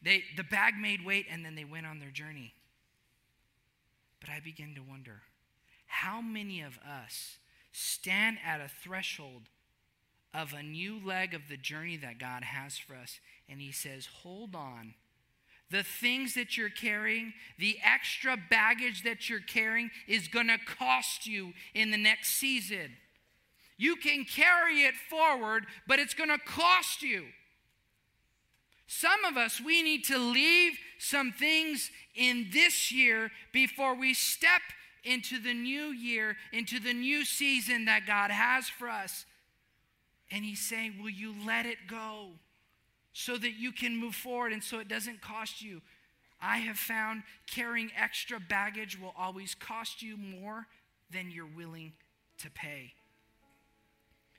They, 0.01 0.23
the 0.35 0.43
bag 0.43 0.73
made 0.79 1.05
weight, 1.05 1.25
and 1.31 1.45
then 1.45 1.55
they 1.55 1.65
went 1.65 1.85
on 1.85 1.99
their 1.99 2.09
journey. 2.09 2.53
But 4.19 4.29
I 4.29 4.39
begin 4.39 4.75
to 4.75 4.81
wonder 4.81 5.21
how 5.87 6.21
many 6.21 6.61
of 6.61 6.77
us 6.79 7.37
stand 7.71 8.37
at 8.45 8.59
a 8.59 8.69
threshold 8.83 9.43
of 10.35 10.53
a 10.53 10.61
new 10.61 10.99
leg 11.03 11.33
of 11.33 11.47
the 11.49 11.57
journey 11.57 11.97
that 11.97 12.19
God 12.19 12.43
has 12.43 12.77
for 12.77 12.95
us, 12.95 13.19
and 13.47 13.61
He 13.61 13.71
says, 13.71 14.07
Hold 14.23 14.55
on. 14.55 14.93
The 15.71 15.83
things 15.83 16.35
that 16.35 16.57
you're 16.57 16.69
carrying, 16.69 17.33
the 17.57 17.77
extra 17.83 18.37
baggage 18.37 19.03
that 19.03 19.29
you're 19.29 19.39
carrying, 19.39 19.89
is 20.07 20.27
going 20.27 20.47
to 20.47 20.59
cost 20.59 21.25
you 21.25 21.53
in 21.73 21.89
the 21.89 21.97
next 21.97 22.37
season. 22.37 22.91
You 23.77 23.95
can 23.95 24.25
carry 24.25 24.83
it 24.83 24.93
forward, 25.09 25.65
but 25.87 25.97
it's 25.97 26.13
going 26.13 26.29
to 26.29 26.37
cost 26.37 27.01
you. 27.01 27.25
Some 28.87 29.25
of 29.25 29.37
us, 29.37 29.59
we 29.59 29.81
need 29.81 30.05
to 30.05 30.17
leave 30.19 30.73
some 30.99 31.31
things 31.31 31.89
in 32.13 32.47
this 32.53 32.91
year 32.91 33.31
before 33.51 33.95
we 33.95 34.13
step 34.13 34.61
into 35.03 35.39
the 35.39 35.53
new 35.53 35.87
year, 35.87 36.37
into 36.53 36.79
the 36.79 36.93
new 36.93 37.25
season 37.25 37.85
that 37.85 38.05
God 38.05 38.29
has 38.29 38.69
for 38.69 38.87
us. 38.87 39.25
And 40.31 40.43
He's 40.43 40.61
saying, 40.61 40.95
Will 41.01 41.09
you 41.09 41.33
let 41.45 41.65
it 41.65 41.77
go 41.87 42.31
so 43.13 43.37
that 43.37 43.53
you 43.53 43.71
can 43.71 43.95
move 43.95 44.15
forward 44.15 44.51
and 44.51 44.63
so 44.63 44.79
it 44.79 44.87
doesn't 44.87 45.21
cost 45.21 45.61
you? 45.61 45.81
I 46.41 46.57
have 46.57 46.77
found 46.77 47.23
carrying 47.49 47.91
extra 47.97 48.39
baggage 48.39 48.99
will 48.99 49.13
always 49.17 49.55
cost 49.55 50.01
you 50.01 50.17
more 50.17 50.67
than 51.09 51.31
you're 51.31 51.45
willing 51.45 51.93
to 52.39 52.51
pay. 52.51 52.93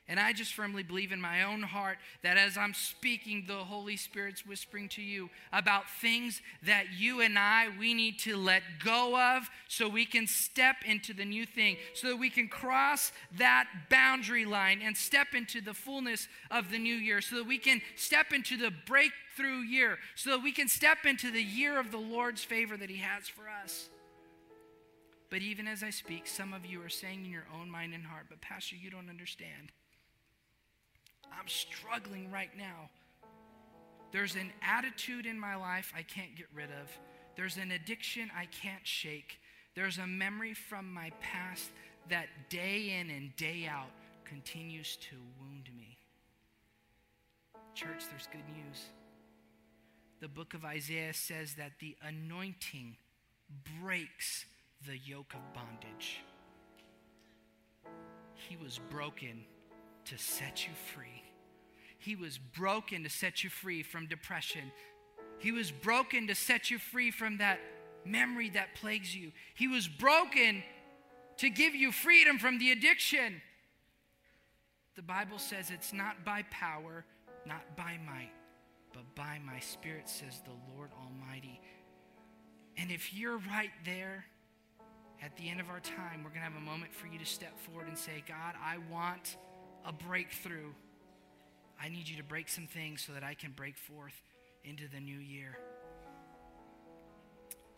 And 0.09 0.21
I 0.21 0.31
just 0.31 0.53
firmly 0.53 0.83
believe 0.83 1.11
in 1.11 1.19
my 1.19 1.43
own 1.43 1.61
heart 1.61 1.97
that 2.23 2.37
as 2.37 2.57
I'm 2.57 2.73
speaking, 2.73 3.43
the 3.45 3.55
Holy 3.55 3.97
Spirit's 3.97 4.45
whispering 4.45 4.87
to 4.89 5.01
you 5.01 5.29
about 5.51 5.89
things 5.99 6.41
that 6.63 6.85
you 6.97 7.19
and 7.19 7.37
I, 7.37 7.67
we 7.77 7.93
need 7.93 8.17
to 8.19 8.37
let 8.37 8.63
go 8.81 9.19
of 9.19 9.49
so 9.67 9.89
we 9.89 10.05
can 10.05 10.25
step 10.25 10.77
into 10.85 11.13
the 11.13 11.25
new 11.25 11.45
thing, 11.45 11.75
so 11.93 12.07
that 12.07 12.15
we 12.15 12.29
can 12.29 12.47
cross 12.47 13.11
that 13.37 13.67
boundary 13.89 14.45
line 14.45 14.81
and 14.81 14.95
step 14.95 15.33
into 15.33 15.59
the 15.59 15.73
fullness 15.73 16.29
of 16.49 16.71
the 16.71 16.79
new 16.79 16.95
year, 16.95 17.19
so 17.19 17.35
that 17.35 17.47
we 17.47 17.57
can 17.57 17.81
step 17.97 18.31
into 18.31 18.55
the 18.55 18.71
breakthrough 18.85 19.59
year, 19.59 19.97
so 20.15 20.29
that 20.29 20.41
we 20.41 20.53
can 20.53 20.69
step 20.69 20.99
into 21.05 21.31
the 21.31 21.43
year 21.43 21.77
of 21.77 21.91
the 21.91 21.97
Lord's 21.97 22.45
favor 22.45 22.77
that 22.77 22.89
He 22.89 22.97
has 22.97 23.27
for 23.27 23.43
us. 23.61 23.89
But 25.29 25.41
even 25.41 25.67
as 25.67 25.83
I 25.83 25.89
speak, 25.89 26.27
some 26.27 26.53
of 26.53 26.65
you 26.65 26.81
are 26.81 26.89
saying 26.89 27.25
in 27.25 27.31
your 27.31 27.47
own 27.53 27.69
mind 27.69 27.93
and 27.93 28.05
heart, 28.05 28.27
but 28.29 28.39
Pastor, 28.39 28.77
you 28.77 28.89
don't 28.89 29.09
understand. 29.09 29.73
I'm 31.31 31.47
struggling 31.47 32.31
right 32.31 32.55
now. 32.57 32.89
There's 34.11 34.35
an 34.35 34.51
attitude 34.61 35.25
in 35.25 35.39
my 35.39 35.55
life 35.55 35.93
I 35.95 36.01
can't 36.01 36.35
get 36.35 36.47
rid 36.53 36.69
of. 36.69 36.91
There's 37.35 37.57
an 37.57 37.71
addiction 37.71 38.31
I 38.35 38.45
can't 38.45 38.85
shake. 38.85 39.39
There's 39.75 39.97
a 39.97 40.07
memory 40.07 40.53
from 40.53 40.91
my 40.93 41.11
past 41.21 41.69
that 42.09 42.27
day 42.49 42.97
in 42.99 43.09
and 43.09 43.35
day 43.35 43.67
out 43.69 43.91
continues 44.25 44.97
to 44.97 45.15
wound 45.39 45.69
me. 45.77 45.97
Church, 47.75 48.05
there's 48.09 48.27
good 48.27 48.47
news. 48.55 48.85
The 50.19 50.27
book 50.27 50.53
of 50.53 50.65
Isaiah 50.65 51.13
says 51.13 51.53
that 51.55 51.73
the 51.79 51.95
anointing 52.01 52.97
breaks 53.79 54.45
the 54.85 54.97
yoke 54.97 55.33
of 55.33 55.53
bondage. 55.53 56.21
He 58.33 58.57
was 58.57 58.79
broken 58.89 59.45
to 60.09 60.17
set 60.17 60.65
you 60.65 60.73
free. 60.93 61.23
He 61.97 62.15
was 62.15 62.37
broken 62.37 63.03
to 63.03 63.09
set 63.09 63.43
you 63.43 63.49
free 63.49 63.83
from 63.83 64.07
depression. 64.07 64.71
He 65.39 65.51
was 65.51 65.71
broken 65.71 66.27
to 66.27 66.35
set 66.35 66.71
you 66.71 66.79
free 66.79 67.11
from 67.11 67.37
that 67.37 67.59
memory 68.05 68.49
that 68.51 68.75
plagues 68.75 69.15
you. 69.15 69.31
He 69.55 69.67
was 69.67 69.87
broken 69.87 70.63
to 71.37 71.49
give 71.49 71.75
you 71.75 71.91
freedom 71.91 72.39
from 72.39 72.59
the 72.59 72.71
addiction. 72.71 73.41
The 74.95 75.01
Bible 75.01 75.37
says 75.37 75.69
it's 75.69 75.93
not 75.93 76.25
by 76.25 76.43
power, 76.49 77.05
not 77.45 77.75
by 77.75 77.97
might, 78.05 78.31
but 78.93 79.03
by 79.15 79.39
my 79.45 79.59
spirit, 79.59 80.09
says 80.09 80.41
the 80.45 80.73
Lord 80.75 80.89
Almighty. 80.99 81.61
And 82.77 82.91
if 82.91 83.13
you're 83.13 83.37
right 83.37 83.71
there, 83.85 84.25
at 85.21 85.35
the 85.35 85.49
end 85.49 85.59
of 85.59 85.69
our 85.69 85.79
time, 85.79 86.23
we're 86.23 86.29
going 86.29 86.41
to 86.41 86.51
have 86.51 86.55
a 86.55 86.59
moment 86.59 86.93
for 86.93 87.07
you 87.07 87.17
to 87.17 87.25
step 87.25 87.59
forward 87.59 87.87
and 87.87 87.97
say, 87.97 88.23
God, 88.27 88.53
I 88.63 88.77
want 88.91 89.37
a 89.85 89.93
breakthrough. 89.93 90.71
I 91.81 91.89
need 91.89 92.07
you 92.07 92.17
to 92.17 92.23
break 92.23 92.49
some 92.49 92.67
things 92.67 93.01
so 93.05 93.13
that 93.13 93.23
I 93.23 93.33
can 93.33 93.51
break 93.51 93.77
forth 93.77 94.21
into 94.63 94.87
the 94.87 94.99
new 94.99 95.17
year. 95.17 95.57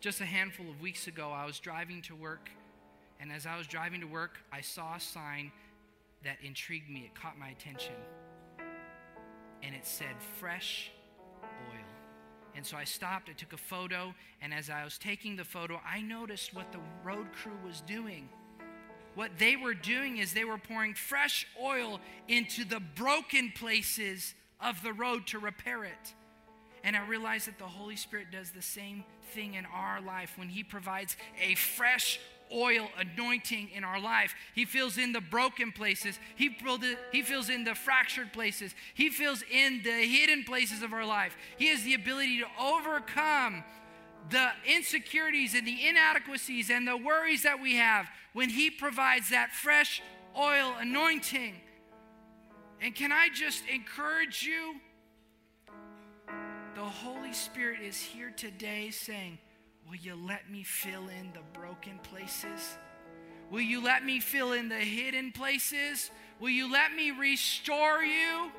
Just 0.00 0.20
a 0.20 0.24
handful 0.24 0.70
of 0.70 0.80
weeks 0.80 1.06
ago, 1.06 1.30
I 1.30 1.44
was 1.44 1.58
driving 1.60 2.00
to 2.02 2.14
work, 2.14 2.48
and 3.20 3.30
as 3.30 3.44
I 3.44 3.58
was 3.58 3.66
driving 3.66 4.00
to 4.00 4.06
work, 4.06 4.38
I 4.50 4.62
saw 4.62 4.94
a 4.94 5.00
sign 5.00 5.52
that 6.24 6.36
intrigued 6.42 6.88
me. 6.88 7.00
It 7.00 7.14
caught 7.14 7.38
my 7.38 7.48
attention. 7.48 7.94
And 9.62 9.74
it 9.74 9.86
said, 9.86 10.16
Fresh 10.38 10.90
Oil. 11.42 11.84
And 12.56 12.64
so 12.64 12.76
I 12.76 12.84
stopped, 12.84 13.28
I 13.28 13.32
took 13.32 13.52
a 13.52 13.58
photo, 13.58 14.14
and 14.40 14.54
as 14.54 14.70
I 14.70 14.84
was 14.84 14.96
taking 14.98 15.36
the 15.36 15.44
photo, 15.44 15.80
I 15.86 16.00
noticed 16.00 16.54
what 16.54 16.72
the 16.72 16.80
road 17.04 17.26
crew 17.32 17.58
was 17.64 17.82
doing 17.82 18.28
what 19.14 19.38
they 19.38 19.56
were 19.56 19.74
doing 19.74 20.18
is 20.18 20.32
they 20.32 20.44
were 20.44 20.58
pouring 20.58 20.94
fresh 20.94 21.46
oil 21.60 22.00
into 22.28 22.64
the 22.64 22.80
broken 22.80 23.52
places 23.54 24.34
of 24.60 24.82
the 24.82 24.92
road 24.92 25.26
to 25.28 25.38
repair 25.38 25.84
it. 25.84 26.14
And 26.82 26.96
I 26.96 27.06
realize 27.06 27.46
that 27.46 27.58
the 27.58 27.64
Holy 27.64 27.96
Spirit 27.96 28.28
does 28.30 28.50
the 28.50 28.62
same 28.62 29.04
thing 29.34 29.54
in 29.54 29.66
our 29.66 30.00
life 30.00 30.34
when 30.36 30.48
He 30.48 30.62
provides 30.62 31.16
a 31.42 31.54
fresh 31.54 32.18
oil 32.52 32.88
anointing 32.98 33.70
in 33.74 33.84
our 33.84 34.00
life. 34.00 34.34
He 34.54 34.64
fills 34.64 34.98
in 34.98 35.12
the 35.12 35.20
broken 35.20 35.72
places, 35.72 36.18
He, 36.36 36.56
he 37.12 37.22
fills 37.22 37.48
in 37.48 37.64
the 37.64 37.74
fractured 37.74 38.32
places, 38.32 38.74
He 38.94 39.10
fills 39.10 39.42
in 39.50 39.82
the 39.82 39.90
hidden 39.90 40.44
places 40.44 40.82
of 40.82 40.92
our 40.92 41.06
life. 41.06 41.36
He 41.58 41.68
has 41.68 41.82
the 41.82 41.94
ability 41.94 42.40
to 42.40 42.46
overcome 42.60 43.64
the 44.28 44.48
insecurities 44.66 45.54
and 45.54 45.66
the 45.66 45.88
inadequacies 45.88 46.70
and 46.70 46.86
the 46.86 46.96
worries 46.96 47.42
that 47.42 47.60
we 47.60 47.76
have 47.76 48.06
when 48.32 48.48
He 48.48 48.70
provides 48.70 49.30
that 49.30 49.52
fresh 49.52 50.02
oil 50.38 50.74
anointing. 50.78 51.54
And 52.80 52.94
can 52.94 53.12
I 53.12 53.28
just 53.32 53.62
encourage 53.66 54.42
you? 54.42 54.76
The 56.74 56.84
Holy 56.84 57.32
Spirit 57.32 57.80
is 57.82 58.00
here 58.00 58.32
today 58.36 58.90
saying, 58.90 59.38
Will 59.88 59.96
you 59.96 60.14
let 60.14 60.48
me 60.50 60.62
fill 60.62 61.08
in 61.08 61.32
the 61.32 61.42
broken 61.52 61.98
places? 62.02 62.78
Will 63.50 63.60
you 63.60 63.82
let 63.82 64.04
me 64.04 64.20
fill 64.20 64.52
in 64.52 64.68
the 64.68 64.76
hidden 64.76 65.32
places? 65.32 66.10
Will 66.38 66.50
you 66.50 66.70
let 66.70 66.94
me 66.94 67.10
restore 67.10 68.02
you? 68.02 68.52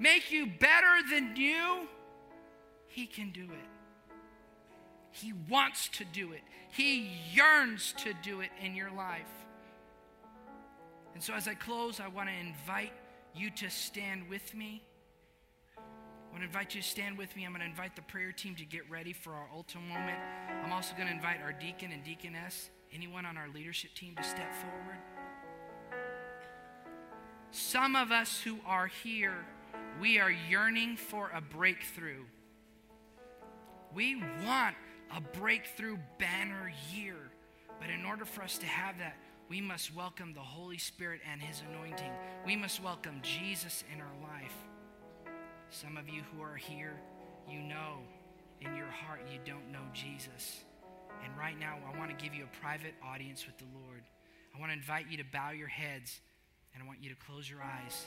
Make 0.00 0.32
you 0.32 0.46
better 0.46 1.08
than 1.08 1.36
you? 1.36 1.86
He 2.88 3.06
can 3.06 3.30
do 3.30 3.44
it. 3.44 3.68
He 5.14 5.32
wants 5.48 5.88
to 5.90 6.04
do 6.04 6.32
it, 6.32 6.42
He 6.70 7.08
yearns 7.32 7.94
to 7.98 8.12
do 8.22 8.40
it 8.40 8.50
in 8.60 8.74
your 8.74 8.90
life. 8.90 9.30
And 11.14 11.22
so, 11.22 11.32
as 11.34 11.46
I 11.46 11.54
close, 11.54 12.00
I 12.00 12.08
want 12.08 12.28
to 12.28 12.34
invite 12.34 12.92
you 13.32 13.48
to 13.50 13.70
stand 13.70 14.28
with 14.28 14.52
me. 14.54 14.82
I 15.78 15.80
want 16.32 16.40
to 16.40 16.46
invite 16.46 16.74
you 16.74 16.82
to 16.82 16.86
stand 16.86 17.16
with 17.16 17.36
me. 17.36 17.44
I'm 17.44 17.52
going 17.52 17.60
to 17.60 17.66
invite 17.66 17.94
the 17.94 18.02
prayer 18.02 18.32
team 18.32 18.56
to 18.56 18.64
get 18.64 18.90
ready 18.90 19.12
for 19.12 19.32
our 19.32 19.48
altar 19.54 19.78
moment. 19.78 20.18
I'm 20.64 20.72
also 20.72 20.96
going 20.96 21.06
to 21.06 21.14
invite 21.14 21.40
our 21.42 21.52
deacon 21.52 21.92
and 21.92 22.02
deaconess, 22.02 22.70
anyone 22.92 23.24
on 23.24 23.36
our 23.36 23.48
leadership 23.54 23.94
team, 23.94 24.16
to 24.16 24.24
step 24.24 24.52
forward. 24.52 24.98
Some 27.52 27.94
of 27.94 28.10
us 28.10 28.40
who 28.40 28.58
are 28.66 28.88
here, 28.88 29.46
we 30.00 30.18
are 30.18 30.32
yearning 30.32 30.96
for 30.96 31.30
a 31.32 31.40
breakthrough. 31.40 32.24
We 33.94 34.16
want 34.44 34.74
a 35.14 35.20
breakthrough 35.20 35.98
banner 36.18 36.72
year. 36.92 37.16
But 37.80 37.90
in 37.90 38.04
order 38.04 38.24
for 38.24 38.42
us 38.42 38.58
to 38.58 38.66
have 38.66 38.98
that, 38.98 39.16
we 39.48 39.60
must 39.60 39.94
welcome 39.94 40.32
the 40.32 40.40
Holy 40.40 40.78
Spirit 40.78 41.20
and 41.30 41.40
His 41.40 41.62
anointing. 41.70 42.10
We 42.46 42.56
must 42.56 42.82
welcome 42.82 43.20
Jesus 43.22 43.84
in 43.92 44.00
our 44.00 44.14
life. 44.22 44.54
Some 45.70 45.96
of 45.96 46.08
you 46.08 46.22
who 46.32 46.42
are 46.42 46.56
here, 46.56 47.00
you 47.48 47.60
know 47.60 47.98
in 48.60 48.74
your 48.76 48.88
heart 48.88 49.20
you 49.30 49.38
don't 49.44 49.70
know 49.70 49.84
Jesus. 49.92 50.64
And 51.22 51.36
right 51.38 51.58
now, 51.58 51.76
I 51.86 51.98
want 51.98 52.16
to 52.16 52.24
give 52.24 52.34
you 52.34 52.44
a 52.44 52.60
private 52.60 52.94
audience 53.02 53.46
with 53.46 53.58
the 53.58 53.66
Lord. 53.74 54.02
I 54.54 54.60
want 54.60 54.72
to 54.72 54.76
invite 54.76 55.06
you 55.10 55.16
to 55.18 55.24
bow 55.32 55.50
your 55.50 55.68
heads 55.68 56.20
and 56.72 56.82
I 56.82 56.86
want 56.86 57.02
you 57.02 57.10
to 57.10 57.16
close 57.16 57.48
your 57.48 57.62
eyes. 57.62 58.06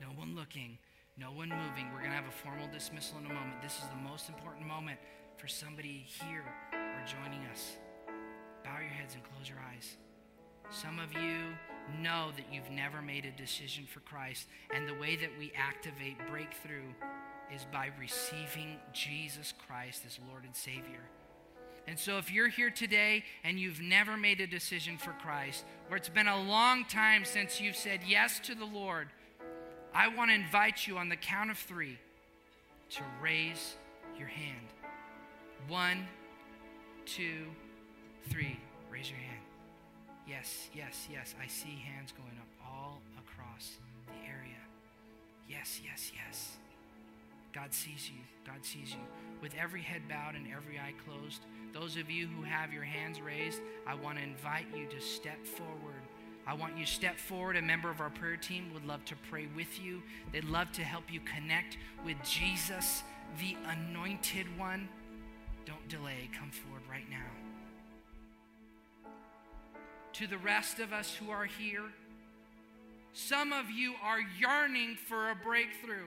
No 0.00 0.08
one 0.08 0.34
looking, 0.34 0.78
no 1.18 1.28
one 1.28 1.48
moving. 1.48 1.88
We're 1.92 2.00
going 2.00 2.10
to 2.10 2.16
have 2.16 2.28
a 2.28 2.42
formal 2.42 2.68
dismissal 2.72 3.18
in 3.18 3.26
a 3.26 3.34
moment. 3.34 3.62
This 3.62 3.76
is 3.76 3.88
the 3.88 4.08
most 4.08 4.28
important 4.28 4.66
moment 4.66 4.98
for 5.36 5.48
somebody 5.48 6.06
here 6.06 6.44
or 6.72 7.04
joining 7.06 7.44
us. 7.46 7.76
Bow 8.64 8.78
your 8.80 8.88
heads 8.88 9.14
and 9.14 9.22
close 9.22 9.48
your 9.48 9.58
eyes. 9.72 9.96
Some 10.70 10.98
of 10.98 11.12
you 11.12 11.54
know 12.02 12.30
that 12.36 12.52
you've 12.52 12.70
never 12.70 13.00
made 13.00 13.24
a 13.24 13.30
decision 13.30 13.86
for 13.86 14.00
Christ, 14.00 14.48
and 14.74 14.88
the 14.88 14.94
way 14.94 15.16
that 15.16 15.30
we 15.38 15.52
activate 15.56 16.16
breakthrough 16.28 16.90
is 17.54 17.66
by 17.72 17.90
receiving 18.00 18.78
Jesus 18.92 19.54
Christ 19.66 20.02
as 20.06 20.18
Lord 20.28 20.44
and 20.44 20.54
Savior. 20.54 21.08
And 21.86 21.96
so, 21.96 22.18
if 22.18 22.32
you're 22.32 22.48
here 22.48 22.70
today 22.70 23.22
and 23.44 23.60
you've 23.60 23.80
never 23.80 24.16
made 24.16 24.40
a 24.40 24.46
decision 24.46 24.98
for 24.98 25.12
Christ, 25.12 25.64
or 25.88 25.96
it's 25.96 26.08
been 26.08 26.26
a 26.26 26.42
long 26.42 26.84
time 26.84 27.24
since 27.24 27.60
you've 27.60 27.76
said 27.76 28.00
yes 28.04 28.40
to 28.40 28.56
the 28.56 28.64
Lord, 28.64 29.08
I 29.94 30.08
want 30.08 30.30
to 30.30 30.34
invite 30.34 30.86
you 30.86 30.98
on 30.98 31.08
the 31.08 31.16
count 31.16 31.50
of 31.50 31.58
three 31.58 31.98
to 32.90 33.02
raise 33.22 33.76
your 34.18 34.28
hand. 34.28 34.66
One, 35.68 36.06
two, 37.04 37.46
three. 38.28 38.58
Raise 38.90 39.10
your 39.10 39.18
hand. 39.18 39.40
Yes, 40.28 40.68
yes, 40.74 41.08
yes. 41.10 41.34
I 41.42 41.46
see 41.46 41.82
hands 41.94 42.12
going 42.12 42.38
up 42.40 42.48
all 42.64 43.00
across 43.18 43.76
the 44.06 44.28
area. 44.28 44.60
Yes, 45.48 45.80
yes, 45.84 46.12
yes. 46.14 46.56
God 47.52 47.72
sees 47.72 48.10
you. 48.10 48.20
God 48.44 48.64
sees 48.64 48.90
you. 48.90 49.00
With 49.40 49.54
every 49.60 49.80
head 49.80 50.02
bowed 50.08 50.34
and 50.34 50.46
every 50.46 50.78
eye 50.78 50.94
closed, 51.04 51.40
those 51.72 51.96
of 51.96 52.10
you 52.10 52.26
who 52.26 52.42
have 52.42 52.72
your 52.72 52.82
hands 52.82 53.20
raised, 53.20 53.60
I 53.86 53.94
want 53.94 54.18
to 54.18 54.24
invite 54.24 54.66
you 54.76 54.86
to 54.86 55.00
step 55.00 55.44
forward. 55.44 56.02
I 56.46 56.54
want 56.54 56.76
you 56.76 56.84
to 56.84 56.90
step 56.90 57.18
forward. 57.18 57.56
A 57.56 57.62
member 57.62 57.90
of 57.90 58.00
our 58.00 58.10
prayer 58.10 58.36
team 58.36 58.70
would 58.74 58.86
love 58.86 59.04
to 59.06 59.14
pray 59.30 59.48
with 59.56 59.80
you. 59.82 60.02
They'd 60.32 60.44
love 60.44 60.70
to 60.72 60.82
help 60.82 61.12
you 61.12 61.20
connect 61.20 61.78
with 62.04 62.16
Jesus, 62.22 63.02
the 63.40 63.56
anointed 63.68 64.46
one. 64.58 64.88
Don't 65.66 65.88
delay. 65.88 66.30
Come 66.38 66.50
forward 66.50 66.82
right 66.88 67.08
now. 67.10 67.26
To 70.14 70.26
the 70.26 70.38
rest 70.38 70.78
of 70.78 70.92
us 70.92 71.14
who 71.14 71.30
are 71.30 71.44
here, 71.44 71.82
some 73.12 73.52
of 73.52 73.68
you 73.70 73.94
are 74.02 74.20
yearning 74.38 74.96
for 75.08 75.30
a 75.30 75.34
breakthrough. 75.34 76.06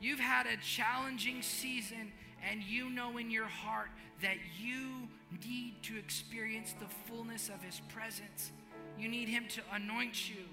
You've 0.00 0.20
had 0.20 0.46
a 0.46 0.56
challenging 0.56 1.42
season, 1.42 2.12
and 2.48 2.62
you 2.62 2.90
know 2.90 3.18
in 3.18 3.30
your 3.30 3.46
heart 3.46 3.90
that 4.22 4.36
you 4.58 5.08
need 5.46 5.82
to 5.82 5.98
experience 5.98 6.74
the 6.80 6.86
fullness 7.10 7.48
of 7.48 7.62
His 7.62 7.80
presence. 7.88 8.52
You 8.98 9.08
need 9.08 9.28
Him 9.28 9.44
to 9.50 9.60
anoint 9.72 10.30
you. 10.30 10.44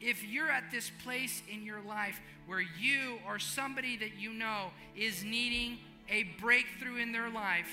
If 0.00 0.24
you're 0.24 0.50
at 0.50 0.70
this 0.70 0.90
place 1.04 1.42
in 1.50 1.64
your 1.64 1.80
life 1.80 2.20
where 2.46 2.60
you 2.60 3.18
or 3.26 3.38
somebody 3.38 3.96
that 3.98 4.18
you 4.18 4.32
know 4.32 4.70
is 4.96 5.24
needing 5.24 5.78
a 6.10 6.24
breakthrough 6.40 6.96
in 6.96 7.12
their 7.12 7.30
life, 7.30 7.70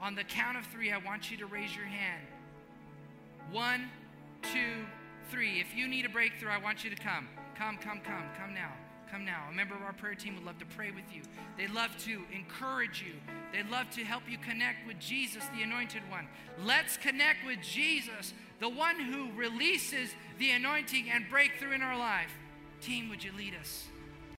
on 0.00 0.14
the 0.14 0.24
count 0.24 0.58
of 0.58 0.66
three, 0.66 0.92
I 0.92 0.98
want 0.98 1.30
you 1.30 1.38
to 1.38 1.46
raise 1.46 1.74
your 1.74 1.86
hand. 1.86 2.26
One, 3.50 3.90
two, 4.42 4.84
three. 5.30 5.60
If 5.60 5.74
you 5.74 5.88
need 5.88 6.04
a 6.04 6.10
breakthrough, 6.10 6.50
I 6.50 6.58
want 6.58 6.84
you 6.84 6.90
to 6.90 6.96
come. 6.96 7.26
Come, 7.56 7.78
come, 7.78 8.00
come, 8.00 8.24
come 8.38 8.54
now. 8.54 8.72
Come 9.10 9.24
now. 9.24 9.44
A 9.50 9.54
member 9.54 9.74
of 9.74 9.82
our 9.82 9.92
prayer 9.92 10.14
team 10.14 10.34
would 10.34 10.44
love 10.44 10.58
to 10.58 10.66
pray 10.66 10.90
with 10.90 11.04
you. 11.14 11.22
They'd 11.56 11.70
love 11.70 11.96
to 12.04 12.22
encourage 12.34 13.02
you. 13.06 13.14
They'd 13.52 13.70
love 13.70 13.88
to 13.90 14.04
help 14.04 14.24
you 14.28 14.38
connect 14.38 14.86
with 14.86 14.98
Jesus, 14.98 15.44
the 15.56 15.62
anointed 15.62 16.02
one. 16.10 16.26
Let's 16.62 16.96
connect 16.96 17.46
with 17.46 17.60
Jesus, 17.62 18.34
the 18.60 18.68
one 18.68 18.98
who 18.98 19.30
releases 19.36 20.10
the 20.38 20.50
anointing 20.50 21.10
and 21.10 21.24
breakthrough 21.30 21.72
in 21.72 21.82
our 21.82 21.98
life. 21.98 22.32
Team, 22.80 23.08
would 23.08 23.22
you 23.22 23.30
lead 23.38 23.54
us? 23.58 23.86